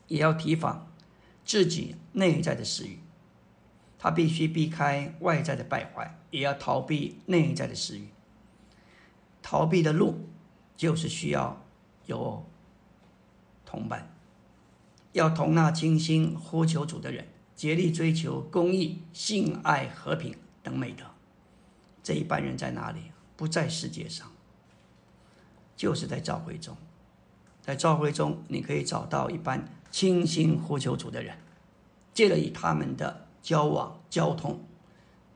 [0.07, 0.93] 也要提防
[1.45, 3.01] 自己内在的私欲。
[3.99, 8.07] 他必须避开外在的败坏，也要逃避内在的私欲。
[9.43, 10.29] 逃避的路
[10.77, 11.61] 就是需要
[12.13, 12.45] 有
[13.65, 14.15] 同伴。
[15.13, 21.05] 要同那清心呼求主的人，竭力追求公义、性爱、和平等美德。
[22.03, 23.13] 这一般人在哪里？
[23.37, 24.31] 不在世界上，
[25.77, 26.77] 就是在教会中。
[27.61, 31.37] 在教会中，你可以找到一般清心呼求主的人，
[32.15, 34.61] 借着与他们的交往、交通，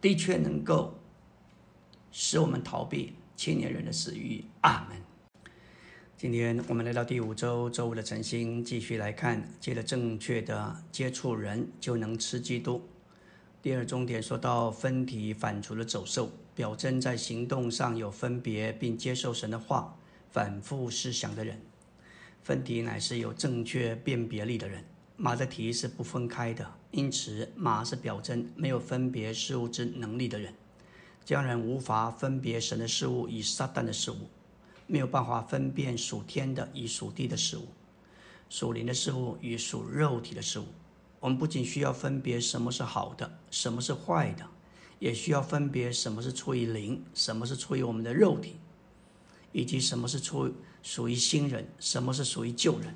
[0.01, 0.95] 的确能够
[2.11, 4.45] 使我们逃避青年人的私欲。
[4.63, 5.06] 阿门。
[6.19, 12.81] 今天我们来到第五周周五的晨星，继续来看，借着正确的接触人就能吃基督。
[13.61, 19.95] 第二重点说到分体反刍的走兽，表征在行动上有分别并接受神的话，
[20.31, 21.61] 反复思想的人。
[22.43, 24.83] 分体乃是有正确辨别力的人，
[25.19, 30.55] 马的蹄是不分开的，因此马是表征没有分别事物之能力的人，
[31.27, 34.31] 将人无法分别神的事物与撒旦的事物。
[34.87, 37.67] 没有办法分辨属天的与属地的事物，
[38.49, 40.67] 属灵的事物与属肉体的事物。
[41.19, 44.47] 我们不仅需要分别什么是好的，什么是坏的，
[44.99, 48.57] 也需要分别什么是出于灵，什么是出于我们的肉体，
[49.53, 52.95] 以及什么是出属于新人，什么是属于旧人。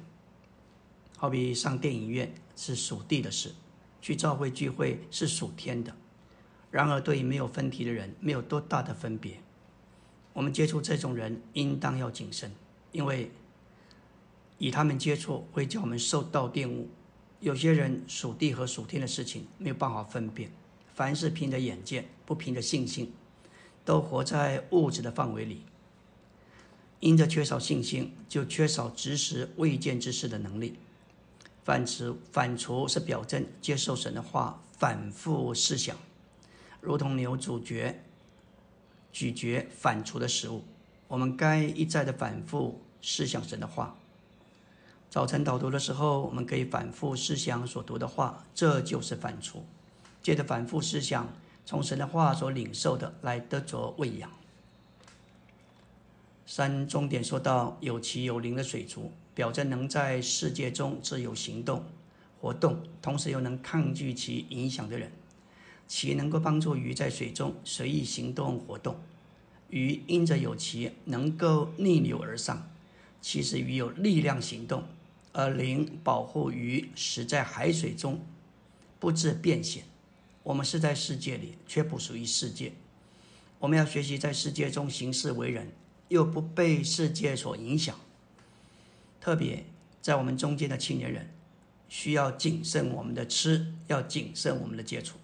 [1.16, 3.52] 好比上电影院是属地的事，
[4.00, 5.94] 去教会聚会是属天的。
[6.70, 9.40] 然而，对于没有分体的人，没有多大的分别。
[10.32, 12.52] 我们接触这种人，应当要谨慎，
[12.92, 13.30] 因为
[14.58, 16.88] 与他们接触会叫我们受到玷污。
[17.40, 20.52] 有些人属地和属天的事情没有办法分辨，
[20.94, 23.12] 凡是凭着眼见，不凭着信心，
[23.84, 25.64] 都活在物质的范围里。
[27.00, 30.76] 因着缺少信心，就缺少直识未见之事的能力。
[31.64, 35.96] 反刍反刍是表征接受神的话，反复思想，
[36.80, 38.04] 如同牛主角。
[39.12, 40.64] 咀嚼反刍的食物，
[41.08, 43.96] 我们该一再的反复思想神的话。
[45.08, 49.56] 早晨导读的时候，我们可以反复思想所读的话，这就是反刍。
[50.22, 51.26] 借着反复思想，
[51.66, 54.30] 从神的话所领受的来得着喂养。
[56.46, 61.84] 三重点说到有其有灵的水族，表征能在世界中自由行动、
[62.40, 65.10] 活动，同时又能抗拒其影响的人。
[65.90, 68.96] 其能够帮助鱼在水中随意行动活动，
[69.70, 72.70] 鱼因着有其能够逆流而上，
[73.20, 74.84] 其实鱼有力量行动，
[75.32, 78.24] 而灵保护鱼使在海水中
[79.00, 79.82] 不致变险。
[80.44, 82.70] 我们是在世界里，却不属于世界。
[83.58, 85.72] 我们要学习在世界中行事为人，
[86.06, 87.98] 又不被世界所影响。
[89.20, 89.64] 特别
[90.00, 91.34] 在我们中间的青年人，
[91.88, 95.18] 需要谨慎我们的吃，要谨慎我们的接触。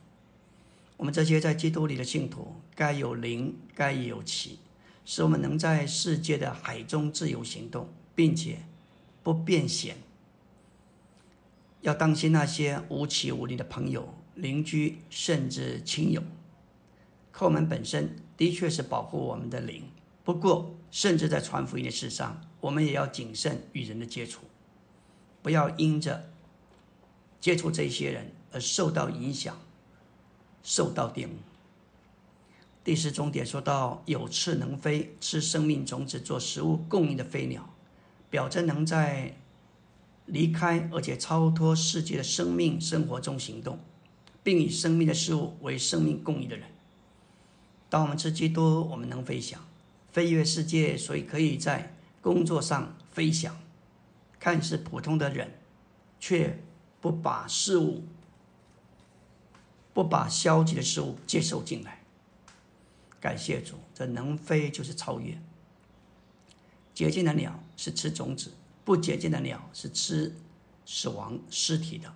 [0.97, 4.59] 我们这些在基督里的信徒，该有灵，该有气，
[5.05, 8.59] 使我们能在世界的海中自由行动，并且
[9.23, 9.97] 不变险。
[11.83, 16.23] 要当心那些无旗无力的朋友、邻居，甚至亲友。
[17.33, 19.85] 叩门本身的确是保护我们的灵，
[20.25, 24.41] 不过，甚至在传福音的事上，我们也要谨慎与人的接触，
[25.43, 26.31] 不要因着
[27.39, 29.57] 接触这些人而受到影响，
[30.67, 31.31] 受到玷污。
[32.83, 37.73] 第四重点说到有翅能飞，吃生命种子做食物供应的飞鸟，
[38.29, 39.37] 表征能在
[40.27, 43.79] 离开而且超脱世界的生命生活中行动，
[44.43, 46.67] 并以生命的事物为生命供应的人。
[47.89, 49.65] 当我们吃基督，我们能飞翔，
[50.11, 53.57] 飞越世界，所以可以在工作上飞翔。
[54.41, 55.55] 看似普通的人，
[56.19, 56.59] 却
[57.01, 58.05] 不把事物、
[59.97, 62.03] 不把消极的事物接受进来。
[63.19, 65.41] 感谢主，这能飞就是超越。
[66.93, 68.53] 洁净的鸟是吃种子，
[68.85, 70.37] 不洁净的鸟是吃
[70.85, 72.15] 死亡尸体的。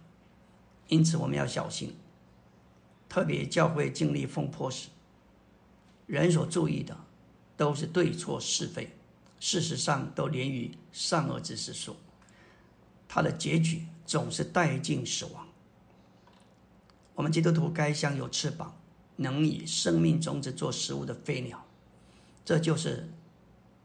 [0.89, 1.97] 因此，我们要小心。
[3.09, 4.91] 特别教会经历风波时，
[6.05, 6.95] 人所注意的
[7.57, 8.91] 都是对错是非，
[9.39, 11.97] 事实上都连于善恶之事数。
[13.09, 15.49] 它的结局总是带进死亡。
[17.20, 18.74] 我们基督徒该像有翅膀。
[19.16, 21.66] 能以生命种子做食物的飞鸟，
[22.42, 23.12] 这就是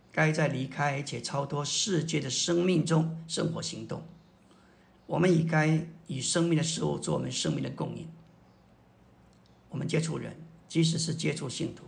[0.09, 4.07] 该在离开且超脱世界的生命中生活行动。
[5.05, 8.07] 我们也该以生命的食物做我们生命的供应。
[9.67, 10.37] 我们接触人，
[10.69, 11.83] 即使是接触信徒，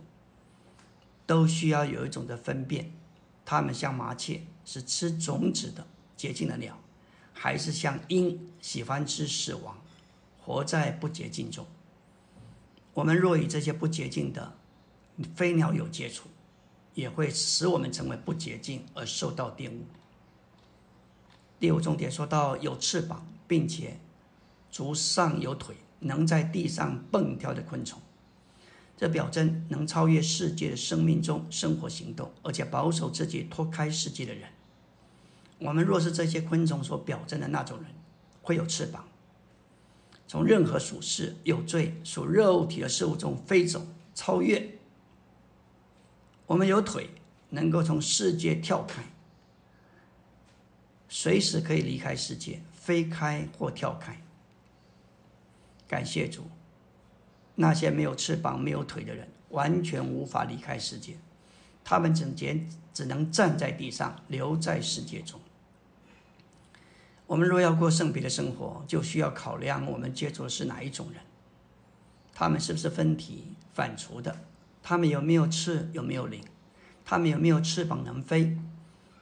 [1.24, 2.92] 都需要有一种的分辨：
[3.46, 6.78] 他们像麻雀，是吃种子的洁净的鸟，
[7.32, 9.82] 还是像鹰，喜欢吃死亡，
[10.48, 11.66] 活在不洁净中。
[12.94, 14.54] 我们若与这些不洁净的
[15.36, 16.26] 飞鸟有接触，
[16.94, 19.84] 也会使我们成为不洁净而受到玷污。
[21.60, 23.98] 第五重点说到有翅膀，并且
[24.70, 28.00] 足上有腿，能在地上蹦跳的昆虫，
[28.96, 34.48] 这表征能超越世界的生命中生活行动，而且保守自己脱开世界的人。
[35.58, 37.88] 我们若是这些昆虫所表征的那种人，
[38.40, 39.06] 会有翅膀。
[40.28, 44.78] 从任何属事有罪、属肉体的事物中飞走，超越。
[46.46, 47.08] 我们有腿，
[47.48, 49.02] 能够从世界跳开，
[51.08, 54.20] 随时可以离开世界，飞开或跳开。
[55.88, 56.42] 感谢主，
[57.54, 61.16] 那些没有翅膀、没有腿的人，完全无法离开世界，
[61.82, 65.40] 他们整天只能站在地上，留在世界中。
[67.28, 71.20] 我们若要过圣别的生活，就需要考量我们接触的是哪一种人，
[72.32, 74.34] 他们是不是分体反刍的，
[74.82, 76.42] 他们有没有翅，有没有灵，
[77.04, 78.56] 他们有没有翅膀能飞，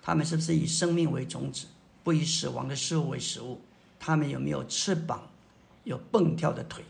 [0.00, 1.66] 他们是不是以生命为种子，
[2.04, 3.61] 不以死亡的事物为食物，
[3.98, 5.28] 他们有没有翅膀，
[5.82, 6.84] 有蹦跳的腿。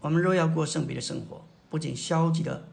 [0.00, 2.66] 我们若要过圣别的生活，不仅消极的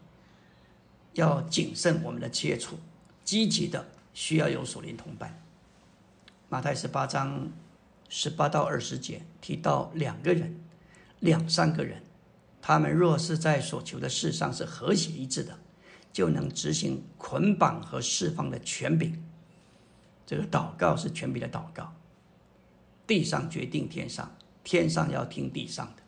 [1.12, 2.78] 要谨慎我们的接触，
[3.22, 5.43] 积极的需要有属灵同伴。
[6.54, 7.50] 马太十八章
[8.08, 10.54] 十八到二十节提到两个人、
[11.18, 12.00] 两三个人，
[12.62, 15.58] 他们若是在所求的事上是和谐一致的，
[16.12, 19.20] 就能执行捆绑和释放的权柄。
[20.24, 21.92] 这个祷告是权柄的祷告，
[23.04, 24.32] 地上决定天上，
[24.62, 26.02] 天上要听地上的。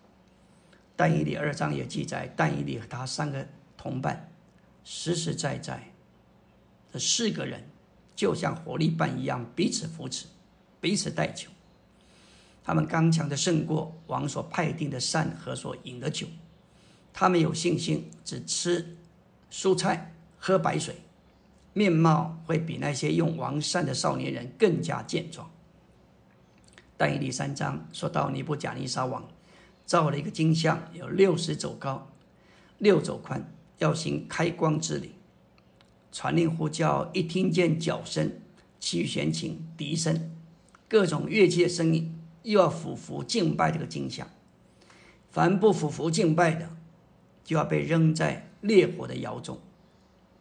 [0.94, 3.44] 但以理二章也记载，但以理和他三个
[3.76, 4.30] 同伴，
[4.84, 5.92] 实实在在，
[6.92, 7.68] 这四个人
[8.14, 10.26] 就像活力棒一样彼此扶持。
[10.86, 11.50] 彼此代求，
[12.62, 16.28] 他们刚强的胜过王所派定的善和所饮的酒。
[17.12, 18.96] 他们有信心，只吃
[19.50, 20.94] 蔬菜，喝白水，
[21.72, 25.50] 面貌会比那些用王膳的少年人更加健壮。
[26.96, 29.28] 但以第三章说到尼布甲尼撒王
[29.84, 32.06] 造了一个金像，有六十肘高，
[32.78, 35.16] 六肘宽，要行开光之礼，
[36.12, 38.38] 传令呼叫，一听见脚声，
[38.78, 40.30] 其弦琴、笛声。
[40.88, 44.28] 各种乐器的声音，又要俯伏敬拜这个金像。
[45.30, 46.70] 凡不俯伏敬拜的，
[47.44, 49.60] 就要被扔在烈火的窑中。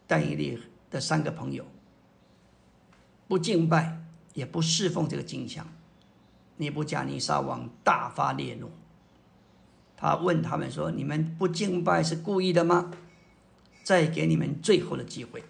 [0.08, 0.60] 但以理
[0.92, 1.66] 的三个朋友
[3.28, 5.68] 不敬拜，也不侍奉这个金像。
[6.58, 8.70] 尼布加尼撒王大发烈怒，
[9.98, 12.94] 他问他们说：“你们不敬拜是故意的吗？”
[13.84, 15.44] 再给你们最后的机会。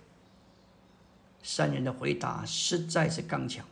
[1.44, 3.66] 三人的回答实在是刚强。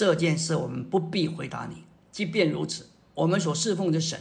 [0.00, 1.84] 这件事我们不必回答你。
[2.10, 4.18] 即便如此，我们所侍奉的神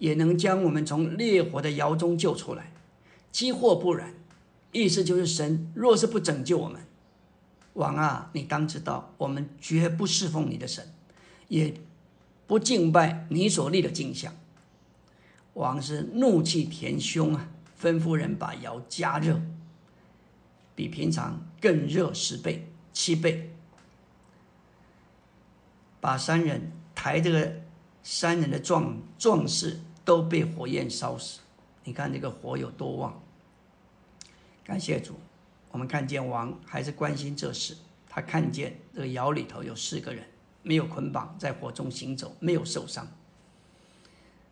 [0.00, 2.72] 也能将我们从烈火的窑中救出来。
[3.30, 4.12] 即或不然，
[4.72, 6.80] 意思就是神若是不拯救我们，
[7.74, 10.84] 王啊，你当知道，我们绝不侍奉你的神，
[11.46, 11.72] 也
[12.48, 14.34] 不敬拜你所立的镜像。
[15.52, 17.48] 王是怒气填胸啊，
[17.80, 19.40] 吩咐人把窑加热，
[20.74, 23.53] 比平常更热十倍、七倍。
[26.04, 27.50] 把三人抬这个
[28.02, 31.40] 三人的壮壮士都被火焰烧死。
[31.82, 33.22] 你看这个火有多旺！
[34.62, 35.14] 感谢主，
[35.70, 37.74] 我们看见王还是关心这事。
[38.06, 40.22] 他看见这个窑里头有四个人，
[40.62, 43.08] 没有捆绑，在火中行走，没有受伤。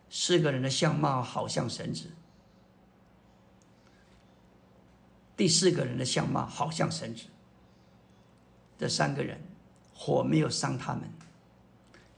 [0.09, 2.09] 四个人的相貌好像神子，
[5.37, 7.25] 第四个人的相貌好像神子。
[8.75, 9.39] 这三个人，
[9.93, 11.03] 火没有伤他们，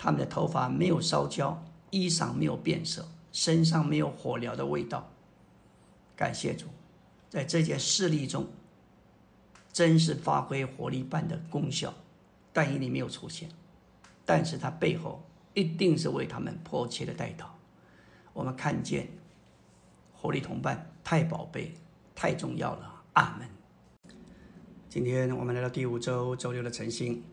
[0.05, 5.09] 他们的头发没有烧焦，衣裳没有变色，身上没有火燎的味道。
[6.15, 6.67] 感谢主，
[7.27, 8.45] 在这件事例中，
[9.73, 11.91] 真是发挥火力般的功效。
[12.53, 13.49] 但因你没有出现，
[14.23, 15.23] 但是他背后
[15.55, 17.45] 一定是为他们迫切的带祷。
[18.31, 19.07] 我们看见
[20.13, 21.73] 火力同伴太宝贝，
[22.13, 23.01] 太重要了。
[23.13, 23.49] 阿门。
[24.87, 27.23] 今天我们来到第五周周六的晨星，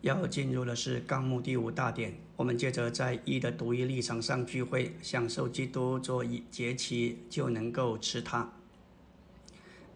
[0.00, 2.14] 要进入的是纲目第五大点。
[2.36, 8.52] 我们接着在一的独一立场上聚会，享受基督做一节期，就能够吃它。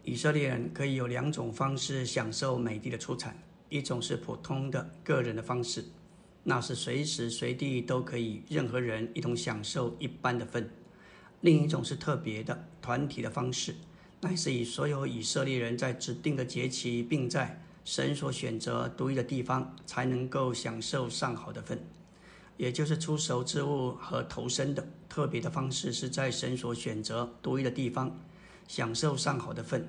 [0.02, 5.84] 以色列人可以有两种方式享受美地的出产：一种是普通的个人的方式，
[6.42, 10.64] 那是随时随地都可以任何人一同享受一般的份；
[11.42, 13.76] 另一种是特别的团体的方式。
[14.20, 21.78] 乃是以所有以色列人在指定的节期，并在神所选择独一的地方，才能够享受上好的份，
[22.56, 28.18] 也就是出熟之物和投生的特别的方式，是在神所选择独一的地方
[28.68, 29.88] 享受上好的份。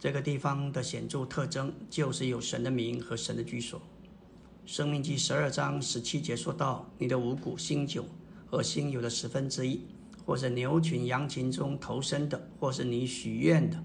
[0.00, 3.80] 这个地方的显著特征就是有神的名和神的居所。
[4.66, 8.06] 生命记十二章十七节说到：“你的五谷、新酒
[8.46, 9.80] 和新油的十分之一。”
[10.26, 13.76] 或是牛群、羊群中投生的，或是你许愿的、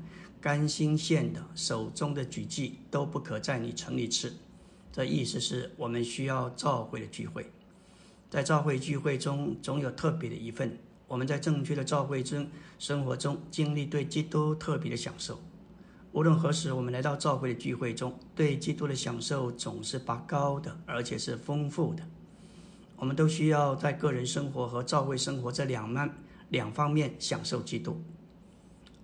[0.41, 4.33] 甘心献的、手中的举祭，都不可在你城里吃。
[4.91, 7.45] 这意思是我们需要召会的聚会，
[8.29, 10.77] 在召会聚会中总有特别的一份。
[11.07, 15.39] 我们在正确的召会中生活中经历对基督特别的享受。
[16.11, 22.03] 无论何时，我们来到召会的聚会中，对基督的享受总是拔高的，而且是丰富的。
[22.95, 26.09] 我们都需要在个人生活和召会生活这两面。
[26.49, 28.01] 两方面享受基督，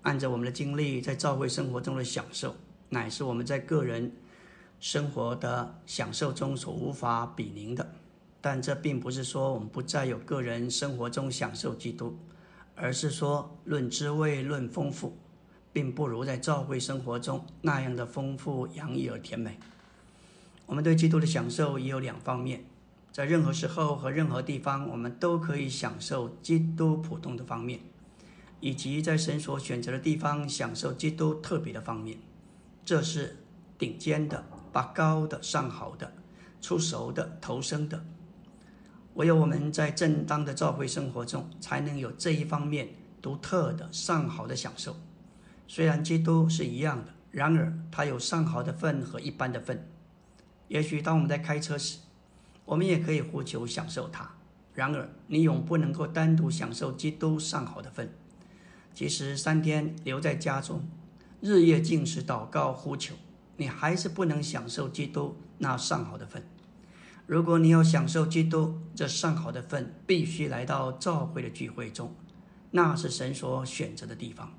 [0.06, 2.54] 按照我们的经历，在教会生活中的享受，
[2.90, 4.12] 乃是我们在个人
[4.78, 7.84] 生活的享受中所无法比拟的。
[8.40, 12.16] 但这并不是说我们不再有个人生活中享受基督，
[12.76, 15.18] 而是说论滋味、论丰富，
[15.72, 19.58] 并不如在教会生活中那样的丰富、洋溢而甜美。
[20.66, 22.64] 我们对基督的享受也有两方面。
[23.10, 27.80] 在任何时候和任何地方，我们都可以享受基督普通的方面，
[28.66, 32.18] 以及在神所选择的地方享受基督特别的方面。
[32.84, 33.36] 这是
[33.78, 36.12] 顶尖的、拔高的、上好的、
[36.60, 38.04] 出熟的、投生的。
[39.14, 42.88] 唯有我们在正当的教会生活中，才能有这一方面
[43.22, 44.96] 独特的上好的享受。
[45.68, 49.88] 虽然基督是一样的，然而他有上好的份和一般的份。
[50.66, 52.00] 也许当我们在开车时，
[52.64, 54.28] 我们也可以呼求享受它。
[54.74, 58.12] 然而，你永不能够单独享受基督上好的份。
[58.96, 60.82] 即使三天留在家中，
[61.42, 63.14] 日夜进食、祷告、呼求，
[63.58, 66.42] 你还是不能享受基督那上好的份。
[67.26, 72.14] 如果你要享受基督这上好的份，必须来到教会的聚会中，
[72.70, 74.54] 那是神所选择的地方。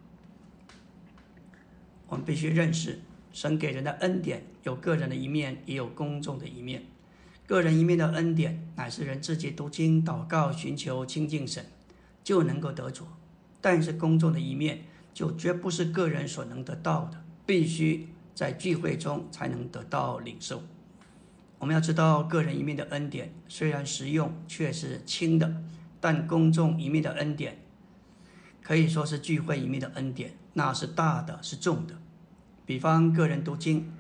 [2.06, 3.00] 我们必须认识，
[3.34, 6.86] 神给人的恩典有个人的一面，也有公众的一面。
[7.48, 11.66] 个人一面的恩典，乃是人自己读经、祷告、寻求亲近神，
[12.24, 13.06] 就能够得着；
[13.62, 14.84] 但是公众的一面，
[15.14, 20.64] 就绝不是个人所能得到的，必须在聚会中才能得到领受。
[21.60, 25.48] 我们要知道，个人一面的恩典虽然实用，却是轻的；
[26.00, 27.58] 但公众一面的恩典，
[28.62, 31.96] 可以说是聚会一面的恩典，那是大的，是重的。
[32.66, 33.92] 比方个人读经。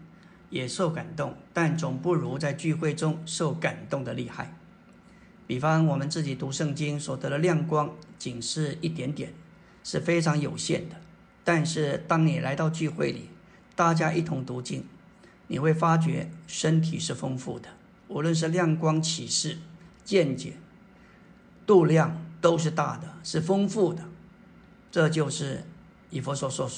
[0.49, 4.55] 也受感动，但总不如在聚会中受感动的厉害。
[5.45, 9.33] 比方我们自己读圣经所得的亮光，仅是一点点，
[9.87, 10.97] 是非常有限的。
[11.45, 13.29] 但是当你来到聚会里，
[13.73, 14.83] 大家一同读经，
[15.47, 17.69] 你会发觉身体是丰富的，
[18.09, 19.59] 无论是亮光启示、
[20.03, 20.55] 见解、
[21.65, 24.03] 度量，都是大的，是丰富的。
[24.91, 25.63] 这就是
[26.09, 26.69] 以佛所说、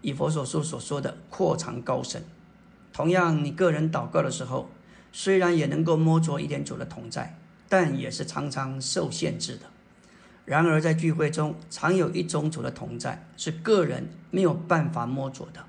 [0.00, 2.24] 以佛所说所说的扩长高深。
[2.92, 4.68] 同样，你个人祷告的时候，
[5.12, 9.66] 虽然也能够摸着一点主的同在，但也是常常受限制的。
[10.44, 15.64] 然而，在聚会中，常有一种主的同在，是个人没有办法摸着的，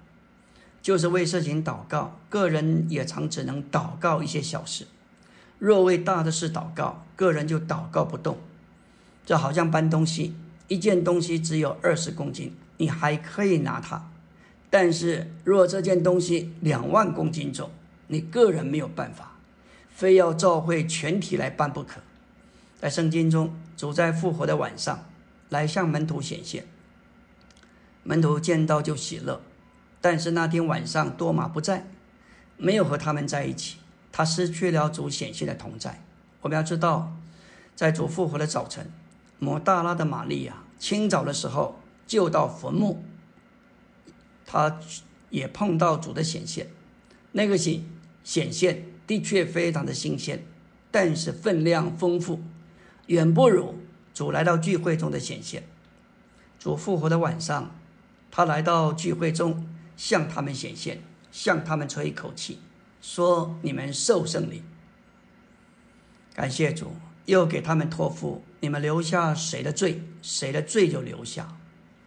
[0.82, 2.20] 就是为事情祷告。
[2.30, 4.86] 个人也常只能祷告一些小事。
[5.60, 8.38] 若为大的事祷告，个人就祷告不动。
[9.26, 10.36] 这好像搬东西，
[10.68, 14.10] 一件东西只有二十公斤，你还可以拿它；
[14.70, 17.72] 但是若这件东西两万公斤重，
[18.08, 19.38] 你个人没有办法，
[19.90, 22.02] 非要召会全体来搬不可。
[22.82, 25.06] 在圣经中，主在复活的晚上
[25.50, 26.66] 来向门徒显现，
[28.04, 29.42] 门徒见到就喜乐。
[30.02, 31.88] 但是那天晚上多马不在，
[32.58, 33.78] 没有和他们在一起，
[34.12, 36.04] 他失去了主显现的同在。
[36.42, 37.12] 我们要知道，
[37.76, 38.92] 在主复活的早晨，
[39.40, 43.04] 摩大拉的玛利亚清早的时候就到坟墓，
[44.46, 44.80] 他
[45.32, 46.68] 也碰到主的显现。
[47.32, 47.84] 那个显
[48.24, 50.46] 显现的确非常的新鲜，
[50.92, 52.40] 但是分量丰富。
[53.08, 53.76] 远不如
[54.14, 55.64] 主来到聚会中的显现。
[56.60, 57.76] 主复活的晚上，
[58.32, 61.02] 他来到聚会中，向他们显现，
[61.32, 62.60] 向他们吹一口气，
[63.02, 64.64] 说：“你们受圣灵。”
[66.34, 66.96] 感谢主，
[67.26, 71.58] 又给他们托付：你们留下谁的罪，谁的罪就留下；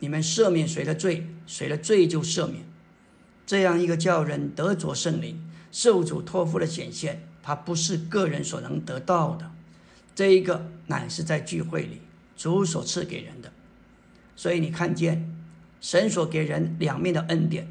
[0.00, 2.64] 你们赦免谁的罪，谁的罪就赦免。
[3.46, 9.50] 这样一个叫人得着圣灵、受主托付的显现，它不是个人所能得到的。
[10.14, 12.02] 这一个乃是在聚会里
[12.36, 13.52] 主所赐给人的，
[14.34, 15.34] 所以你看见
[15.80, 17.68] 神所给人两面的恩典，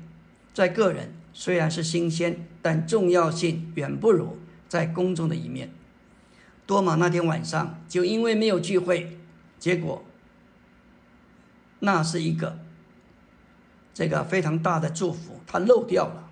[0.54, 4.38] 在个人虽然是新鲜，但重要性远不如
[4.70, 5.72] 在公众的一面。
[6.66, 9.18] 多玛那天晚上就因为没有聚会，
[9.60, 10.06] 结果
[11.80, 12.60] 那是一个
[13.94, 16.30] 这个非常大的祝福，他漏掉了。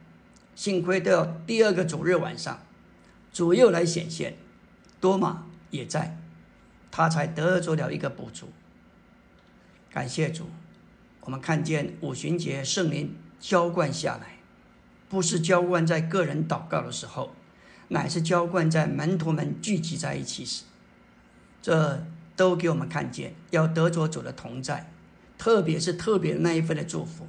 [0.56, 2.60] 幸亏到第二个主日晚上，
[3.34, 4.38] 主又来显现，
[5.00, 5.46] 多玛。
[5.72, 6.18] 也在，
[6.96, 8.48] 他才得着了一个补助。
[9.92, 10.46] 感谢主，
[11.20, 14.38] 我们看见五旬节圣灵浇灌下来，
[15.10, 17.36] 不是浇灌在个人祷告的时候，
[17.90, 20.64] 乃是浇灌在门徒们聚集在一起时。
[21.62, 22.02] 这
[22.38, 24.90] 都给我们看见，要得着主的同在，
[25.38, 27.28] 特别是特别那一份的祝福，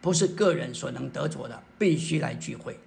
[0.00, 2.78] 不是个人所能得着的，必须来聚会。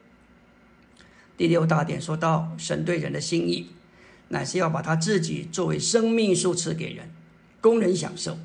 [1.36, 3.72] 第六大点说到神对人的心意。
[4.30, 7.10] 乃是要把他自己作为生命树赐给人，
[7.62, 8.38] 供人享受。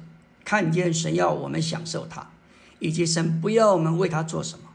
[0.45, 2.33] 看见神要我们享受他，
[2.81, 4.71] 以及神不要我们为他做什么，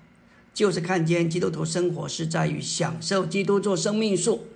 [0.54, 4.48] 就是看见基督徒生活是在于享受基督做生命树。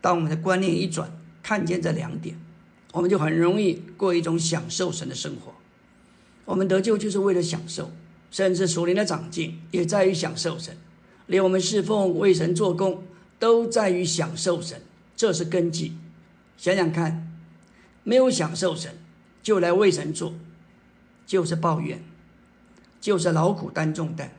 [0.00, 2.36] 当我们的观念一转，看见这两点，
[2.92, 5.54] 我们就很容易过一种享受神的生活。
[6.44, 7.92] 我们得救就是为了享受，
[8.32, 10.76] 甚至属灵的长进也在于享受神，
[11.26, 13.04] 连我们侍奉为神做工
[13.38, 14.82] 都在于享受神。
[15.22, 15.92] 这是根基，
[16.56, 17.32] 想想看，
[18.02, 18.98] 没有享受神，
[19.40, 20.34] 就来为神做，
[21.24, 22.02] 就是抱怨，
[23.00, 24.32] 就是劳苦担重担。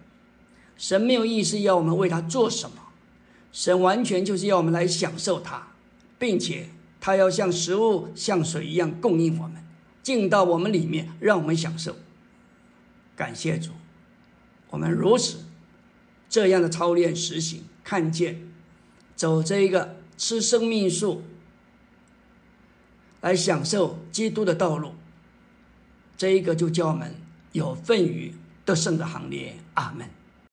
[0.76, 2.76] 神没有意思要我们为他做什么，
[3.54, 5.70] 神完全就是要我们来享受他，
[6.20, 6.68] 并且
[7.00, 9.64] 他要像食物、像水一样供应我们，
[10.02, 11.96] 进到我们里面，让我们享受。
[13.16, 13.70] 感谢主，
[14.72, 15.46] 我们如此
[16.28, 18.52] 这样的操练实行，看见
[19.16, 20.03] 走这一个。
[20.26, 21.22] 吃生命树，
[23.20, 24.94] 来享受基督的道路，
[26.16, 27.14] 这一个就叫我们
[27.52, 29.58] 有份于得胜的行列。
[29.74, 30.10] 阿门。